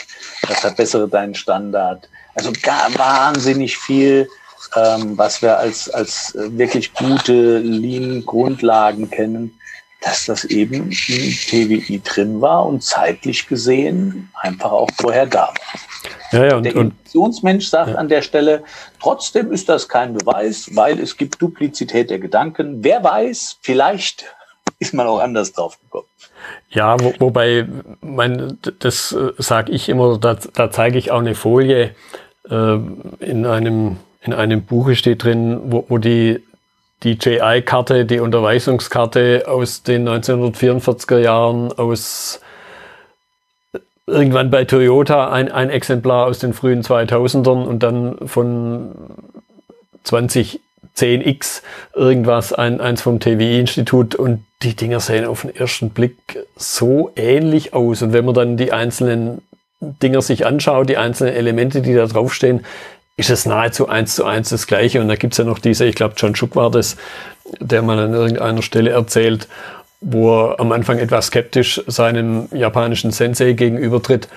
äh, 0.50 0.54
verbessere 0.54 1.08
deinen 1.08 1.36
Standard. 1.36 2.10
Also 2.34 2.52
gar 2.64 2.94
wahnsinnig 2.98 3.78
viel, 3.78 4.28
ähm, 4.76 5.18
was 5.18 5.42
wir 5.42 5.58
als, 5.58 5.90
als 5.90 6.34
wirklich 6.36 6.94
gute 6.94 7.60
Lean-Grundlagen 7.60 9.10
kennen, 9.10 9.58
dass 10.02 10.26
das 10.26 10.46
eben 10.46 10.86
im 10.86 10.92
TWI 10.92 12.02
drin 12.04 12.42
war 12.42 12.66
und 12.66 12.84
zeitlich 12.84 13.48
gesehen 13.48 14.32
einfach 14.42 14.72
auch 14.72 14.90
vorher 15.00 15.28
da 15.28 15.48
war. 15.48 15.54
Ja, 16.32 16.46
ja, 16.46 16.56
und, 16.56 16.64
der 16.64 16.76
Intuitionsmensch 16.76 17.68
sagt 17.68 17.92
ja. 17.92 17.96
an 17.96 18.10
der 18.10 18.22
Stelle, 18.22 18.64
trotzdem 19.00 19.52
ist 19.52 19.70
das 19.70 19.88
kein 19.88 20.14
Beweis, 20.14 20.70
weil 20.74 21.00
es 21.00 21.18
gibt 21.18 21.42
Duplizität 21.42 22.10
der 22.10 22.20
Gedanken. 22.20 22.84
Wer 22.84 23.04
weiß, 23.04 23.58
vielleicht 23.62 24.26
ist 24.80 24.94
man 24.94 25.06
auch 25.08 25.20
anders 25.20 25.54
drauf 25.54 25.80
gekommen. 25.80 26.08
Ja, 26.72 27.00
wo, 27.00 27.14
wobei, 27.20 27.68
mein, 28.02 28.58
das 28.80 29.12
äh, 29.12 29.34
sage 29.38 29.72
ich 29.72 29.90
immer, 29.90 30.18
da, 30.18 30.36
da 30.56 30.72
zeige 30.72 30.98
ich 30.98 31.12
auch 31.12 31.20
eine 31.20 31.36
Folie. 31.36 31.96
Äh, 32.50 32.78
in, 33.20 33.46
einem, 33.46 33.98
in 34.22 34.34
einem 34.34 34.64
Buch 34.64 34.94
steht 34.94 35.24
drin, 35.24 35.60
wo, 35.66 35.86
wo 35.90 35.98
die 35.98 36.42
die 37.04 37.18
JI-Karte, 37.20 38.06
die 38.06 38.20
Unterweisungskarte 38.20 39.46
aus 39.48 39.84
den 39.84 40.08
1944er 40.08 41.18
Jahren, 41.18 41.72
aus 41.72 42.40
irgendwann 44.06 44.52
bei 44.52 44.66
Toyota 44.66 45.32
ein, 45.32 45.52
ein 45.52 45.70
Exemplar 45.70 46.28
aus 46.28 46.40
den 46.40 46.54
frühen 46.54 46.84
2000ern 46.84 47.64
und 47.64 47.82
dann 47.82 48.18
von 48.28 48.92
2010X 50.06 51.62
irgendwas, 51.96 52.54
ein, 52.54 52.82
eins 52.82 53.02
vom 53.02 53.20
TWI-Institut 53.20 54.16
und 54.16 54.46
die 54.62 54.76
Dinger 54.76 55.00
sehen 55.00 55.26
auf 55.26 55.42
den 55.42 55.56
ersten 55.56 55.90
Blick 55.90 56.18
so 56.56 57.12
ähnlich 57.16 57.74
aus. 57.74 58.02
Und 58.02 58.14
wenn 58.14 58.26
man 58.26 58.36
dann 58.36 58.58
die 58.58 58.74
einzelnen 58.74 59.42
Dinger 59.80 60.22
sich 60.22 60.46
anschaut, 60.46 60.90
die 60.90 60.98
einzelnen 60.98 61.34
Elemente, 61.34 61.82
die 61.82 61.96
da 61.96 62.06
draufstehen, 62.06 62.64
ist 63.18 63.30
es 63.30 63.46
nahezu 63.46 63.88
eins 63.88 64.16
zu 64.16 64.26
eins 64.26 64.50
das 64.50 64.68
Gleiche. 64.68 65.02
Und 65.02 65.08
da 65.08 65.16
gibt's 65.16 65.38
ja 65.38 65.44
noch 65.44 65.60
diese, 65.60 65.86
ich 65.86 65.96
glaube, 65.96 66.16
John 66.18 66.36
Schuck 66.36 66.56
war 66.56 66.72
das, 66.72 66.98
der 67.60 67.82
mal 67.82 68.00
an 68.00 68.14
irgendeiner 68.14 68.62
Stelle 68.62 68.92
erzählt, 68.92 69.48
wo 70.00 70.46
er 70.46 70.60
am 70.60 70.72
Anfang 70.72 70.98
etwas 70.98 71.28
skeptisch 71.28 71.82
seinem 71.88 72.48
japanischen 72.52 73.12
Sensei 73.12 73.54
gegenübertritt 73.54 74.28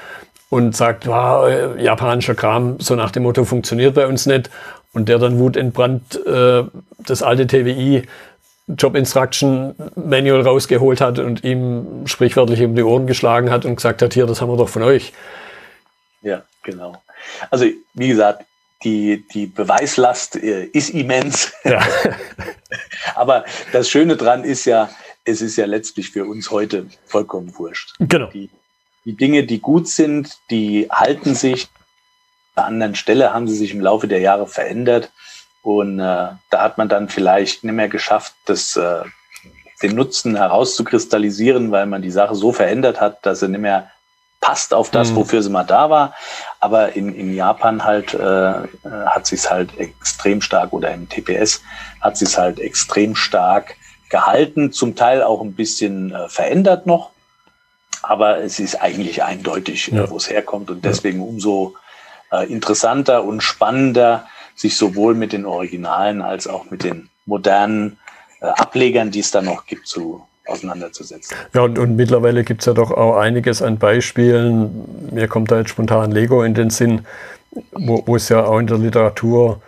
und 0.51 0.77
sagt, 0.77 1.07
wow, 1.07 1.49
japanischer 1.79 2.35
Kram, 2.35 2.79
so 2.79 2.95
nach 2.95 3.11
dem 3.11 3.23
Motto, 3.23 3.45
funktioniert 3.45 3.95
bei 3.95 4.07
uns 4.07 4.27
nicht. 4.27 4.51
Und 4.93 5.09
der 5.09 5.19
dann 5.19 5.39
wutentbrannt 5.39 6.25
äh, 6.27 6.65
das 6.99 7.23
alte 7.23 7.47
TWI 7.47 8.03
Job 8.69 8.95
Instruction 8.95 9.75
Manual 9.95 10.43
rausgeholt 10.43 11.01
hat 11.01 11.19
und 11.19 11.45
ihm 11.45 12.07
sprichwörtlich 12.07 12.63
um 12.63 12.75
die 12.75 12.83
Ohren 12.83 13.07
geschlagen 13.07 13.51
hat 13.51 13.65
und 13.65 13.77
gesagt 13.77 14.01
hat, 14.01 14.15
hier, 14.15 14.27
das 14.27 14.41
haben 14.41 14.51
wir 14.51 14.57
doch 14.57 14.69
von 14.69 14.83
euch. 14.83 15.13
Ja, 16.23 16.43
genau. 16.63 17.03
Also, 17.51 17.67
wie 17.95 18.09
gesagt, 18.09 18.45
die, 18.85 19.27
die 19.33 19.47
Beweislast 19.47 20.37
äh, 20.37 20.65
ist 20.67 20.91
immens. 20.91 21.53
Ja. 21.65 21.83
Aber 23.15 23.45
das 23.73 23.89
Schöne 23.89 24.17
dran 24.17 24.45
ist 24.45 24.65
ja, 24.67 24.91
es 25.25 25.41
ist 25.41 25.57
ja 25.57 25.67
letztlich 25.67 26.11
für 26.11 26.27
uns 26.27 26.51
heute 26.51 26.87
vollkommen 27.07 27.57
wurscht. 27.57 27.95
Genau. 27.99 28.27
Die, 28.27 28.51
die 29.05 29.17
Dinge, 29.17 29.45
die 29.45 29.61
gut 29.61 29.89
sind, 29.89 30.39
die 30.51 30.89
halten 30.91 31.35
sich. 31.35 31.69
An 32.55 32.63
der 32.63 32.65
anderen 32.67 32.95
Stelle 32.95 33.35
haben 33.35 33.49
sie 33.49 33.57
sich 33.57 33.73
im 33.73 33.81
Laufe 33.81 34.07
der 34.07 34.21
Jahre 34.21 34.47
verändert. 34.47 35.11
Und 35.63 35.99
äh, 35.99 36.03
da 36.03 36.39
hat 36.53 36.79
man 36.79 36.89
dann 36.89 37.09
vielleicht 37.09 37.65
nicht 37.65 37.73
mehr 37.73 37.89
geschafft, 37.89 38.35
das, 38.45 38.77
äh, 38.77 39.03
den 39.83 39.97
Nutzen 39.97 40.37
herauszukristallisieren, 40.37 41.71
weil 41.73 41.87
man 41.87 42.03
die 42.03 42.11
Sache 42.11 42.35
so 42.35 42.53
verändert 42.53 43.01
hat, 43.01 43.25
dass 43.27 43.41
sie 43.41 43.49
nicht 43.49 43.61
mehr 43.61 43.91
passt 44.45 44.75
auf 44.75 44.91
das, 44.91 45.11
mhm. 45.11 45.17
wofür 45.17 45.43
sie 45.43 45.49
mal 45.49 45.65
da 45.65 45.89
war. 45.89 46.13
Aber 46.61 46.95
in, 46.95 47.15
in 47.15 47.35
Japan 47.35 47.83
halt 47.83 48.13
äh, 48.13 48.19
äh 48.19 48.67
hat 49.07 49.27
sie 49.27 49.37
es 49.37 49.51
halt 49.51 49.79
extrem 49.79 50.43
stark 50.43 50.75
oder 50.75 50.93
im 50.93 51.09
TPS 51.09 51.63
hat 52.03 52.19
sie 52.19 52.27
es 52.27 52.37
halt 52.37 52.61
extrem 52.61 53.17
stark 53.17 53.77
gehalten, 54.11 54.71
zum 54.71 54.97
Teil 54.97 55.23
auch 55.23 55.41
ein 55.41 55.55
bisschen 55.55 56.13
äh, 56.13 56.29
verändert 56.29 56.85
noch. 56.85 57.09
Aber 58.03 58.37
es 58.37 58.61
ist 58.61 58.83
eigentlich 58.83 59.23
eindeutig, 59.23 59.91
äh, 59.91 59.97
ja. 59.97 60.11
wo 60.11 60.19
es 60.19 60.29
herkommt 60.29 60.71
und 60.71 60.85
deswegen 60.85 61.23
umso 61.23 61.75
äh, 62.31 62.45
interessanter 62.53 63.25
und 63.25 63.41
spannender, 63.41 64.27
sich 64.55 64.77
sowohl 64.77 65.15
mit 65.15 65.33
den 65.33 65.47
Originalen 65.47 66.21
als 66.21 66.47
auch 66.47 66.71
mit 66.71 66.85
den 66.85 67.09
modernen 67.25 67.99
äh, 68.43 68.47
Ablegern, 68.49 69.11
die 69.11 69.21
es 69.21 69.31
da 69.31 69.41
noch 69.41 69.65
gibt, 69.65 69.87
zu 69.87 70.29
auseinanderzusetzen. 70.47 71.37
Ja, 71.55 71.63
und, 71.63 71.79
und 71.79 71.97
mittlerweile 71.97 72.45
gibt 72.45 72.61
es 72.63 72.67
ja 72.67 72.75
doch 72.75 72.91
auch 72.91 73.17
einiges 73.17 73.63
an 73.63 73.79
Beispielen. 73.79 75.11
Mir 75.13 75.29
kommt 75.29 75.51
da 75.51 75.59
jetzt 75.59 75.71
spontan 75.71 76.13
Lego 76.13 76.43
in 76.43 76.55
den 76.55 76.71
Sinn, 76.71 77.07
wo, 77.73 78.17
es 78.17 78.29
ja 78.29 78.45
auch 78.45 78.59
in 78.59 78.67
der 78.67 78.79
Literatur 78.79 79.61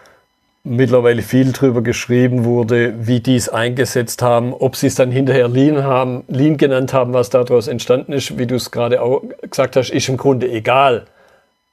mittlerweile 0.64 1.22
viel 1.22 1.52
drüber 1.52 1.80
geschrieben 1.80 2.44
wurde, 2.44 2.94
wie 3.06 3.20
die 3.20 3.36
es 3.36 3.48
eingesetzt 3.48 4.20
haben, 4.20 4.52
ob 4.52 4.74
sie 4.74 4.88
es 4.88 4.96
dann 4.96 5.12
hinterher 5.12 5.48
Lean 5.48 5.84
haben, 5.84 6.24
Lean 6.26 6.56
genannt 6.56 6.92
haben, 6.92 7.12
was 7.12 7.30
daraus 7.30 7.68
entstanden 7.68 8.12
ist, 8.12 8.36
wie 8.36 8.46
du 8.46 8.56
es 8.56 8.72
gerade 8.72 9.00
auch 9.00 9.22
gesagt 9.42 9.76
hast, 9.76 9.90
ist 9.90 10.08
im 10.08 10.16
Grunde 10.16 10.50
egal. 10.50 11.06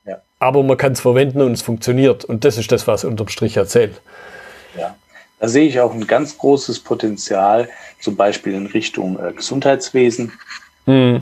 Ja. 0.05 0.17
Aber 0.37 0.61
man 0.61 0.77
kann 0.77 0.91
es 0.91 1.01
verwenden 1.01 1.41
und 1.41 1.53
es 1.53 1.63
funktioniert. 1.63 2.23
Und 2.23 2.45
das 2.45 2.59
ist 2.59 2.71
das, 2.71 2.85
was 2.85 3.03
unterm 3.03 3.29
Strich 3.29 3.57
erzählt. 3.57 3.99
Da 5.43 5.49
sehe 5.49 5.67
ich 5.67 5.77
auch 5.81 5.93
ein 5.93 6.07
ganz 6.07 6.37
großes 6.37 6.79
Potenzial, 6.79 7.67
zum 7.99 8.15
Beispiel 8.15 8.53
in 8.53 8.67
Richtung 8.67 9.19
äh, 9.19 9.33
Gesundheitswesen. 9.33 10.31
Hm. 10.85 11.19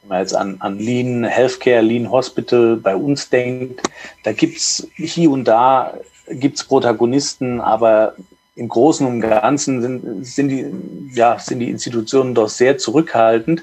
Wenn 0.00 0.08
man 0.08 0.18
jetzt 0.18 0.34
an, 0.34 0.56
an 0.58 0.80
Lean 0.80 1.22
Healthcare, 1.22 1.80
Lean 1.80 2.10
Hospital 2.10 2.74
bei 2.74 2.96
uns 2.96 3.30
denkt, 3.30 3.82
da 4.24 4.32
gibt 4.32 4.56
es 4.56 4.88
hier 4.96 5.30
und 5.30 5.44
da 5.44 5.94
gibt's 6.28 6.64
Protagonisten, 6.64 7.60
aber 7.60 8.16
im 8.56 8.66
Großen 8.66 9.06
und 9.06 9.20
Ganzen 9.20 9.80
sind, 9.80 10.26
sind, 10.26 10.48
die, 10.48 11.16
ja, 11.16 11.38
sind 11.38 11.60
die 11.60 11.70
Institutionen 11.70 12.34
doch 12.34 12.48
sehr 12.48 12.78
zurückhaltend. 12.78 13.62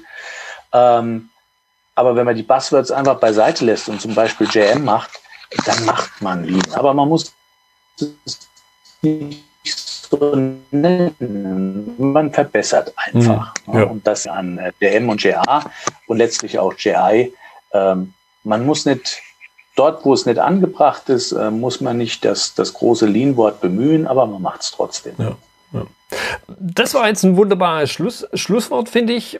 Ähm, 0.72 1.28
aber 1.94 2.16
wenn 2.16 2.24
man 2.24 2.36
die 2.36 2.42
Buzzwords 2.42 2.90
einfach 2.90 3.20
beiseite 3.20 3.66
lässt 3.66 3.90
und 3.90 4.00
zum 4.00 4.14
Beispiel 4.14 4.48
JM 4.50 4.82
macht, 4.82 5.10
dann 5.66 5.84
macht 5.84 6.22
man 6.22 6.44
Lean. 6.44 6.72
Aber 6.72 6.94
man 6.94 7.10
muss 7.10 7.34
es 8.00 8.48
nicht 9.02 9.47
so 10.10 10.34
nennen. 10.70 11.94
Man 11.98 12.32
verbessert 12.32 12.92
einfach. 12.96 13.54
Mhm, 13.66 13.74
ja. 13.74 13.84
Und 13.84 14.06
das 14.06 14.26
an 14.26 14.60
JM 14.80 15.08
und 15.08 15.22
JA 15.22 15.64
und 16.06 16.18
letztlich 16.18 16.58
auch 16.58 16.74
JI. 16.74 17.32
Ähm, 17.72 18.14
man 18.44 18.64
muss 18.64 18.86
nicht 18.86 19.22
Dort, 19.78 20.04
wo 20.04 20.12
es 20.12 20.26
nicht 20.26 20.40
angebracht 20.40 21.08
ist, 21.08 21.30
äh, 21.30 21.52
muss 21.52 21.80
man 21.80 21.98
nicht 21.98 22.24
das, 22.24 22.52
das 22.52 22.74
große 22.74 23.06
Lean-Wort 23.06 23.60
bemühen, 23.60 24.08
aber 24.08 24.26
man 24.26 24.42
macht 24.42 24.62
es 24.62 24.72
trotzdem. 24.72 25.14
Ja, 25.18 25.36
ja. 25.72 25.86
Das 26.58 26.94
war 26.94 27.06
jetzt 27.06 27.22
ein 27.22 27.36
wunderbares 27.36 27.92
Schluss, 27.92 28.26
Schlusswort, 28.34 28.88
finde 28.88 29.12
ich. 29.12 29.38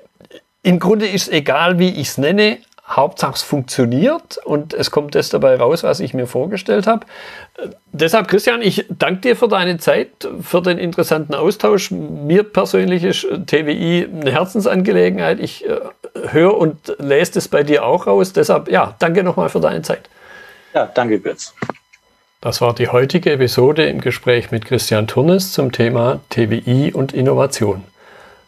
Im 0.62 0.78
Grunde 0.78 1.08
ist 1.08 1.22
es 1.22 1.28
egal, 1.30 1.80
wie 1.80 1.88
ich 1.88 2.10
es 2.10 2.18
nenne. 2.18 2.58
Hauptsache 2.88 3.34
es 3.34 3.42
funktioniert 3.42 4.38
und 4.44 4.72
es 4.72 4.90
kommt 4.90 5.14
das 5.14 5.28
dabei 5.28 5.56
raus, 5.56 5.82
was 5.82 6.00
ich 6.00 6.14
mir 6.14 6.26
vorgestellt 6.26 6.86
habe. 6.86 7.04
Deshalb, 7.92 8.28
Christian, 8.28 8.62
ich 8.62 8.86
danke 8.88 9.20
dir 9.20 9.36
für 9.36 9.48
deine 9.48 9.78
Zeit, 9.78 10.08
für 10.40 10.62
den 10.62 10.78
interessanten 10.78 11.34
Austausch. 11.34 11.90
Mir 11.90 12.44
persönlich 12.44 13.04
ist 13.04 13.26
TWI 13.46 14.08
eine 14.10 14.32
Herzensangelegenheit. 14.32 15.40
Ich 15.40 15.66
äh, 15.66 15.80
höre 16.30 16.56
und 16.56 16.94
lese 16.98 17.32
das 17.34 17.48
bei 17.48 17.62
dir 17.62 17.84
auch 17.84 18.06
raus. 18.06 18.32
Deshalb, 18.32 18.70
ja, 18.70 18.94
danke 18.98 19.22
nochmal 19.22 19.50
für 19.50 19.60
deine 19.60 19.82
Zeit. 19.82 20.08
Ja, 20.72 20.90
danke, 20.94 21.20
Götz. 21.20 21.54
Das 22.40 22.60
war 22.60 22.74
die 22.74 22.88
heutige 22.88 23.32
Episode 23.32 23.86
im 23.86 24.00
Gespräch 24.00 24.50
mit 24.50 24.64
Christian 24.64 25.08
Turnes 25.08 25.52
zum 25.52 25.72
Thema 25.72 26.20
TWI 26.30 26.92
und 26.94 27.12
Innovation. 27.12 27.84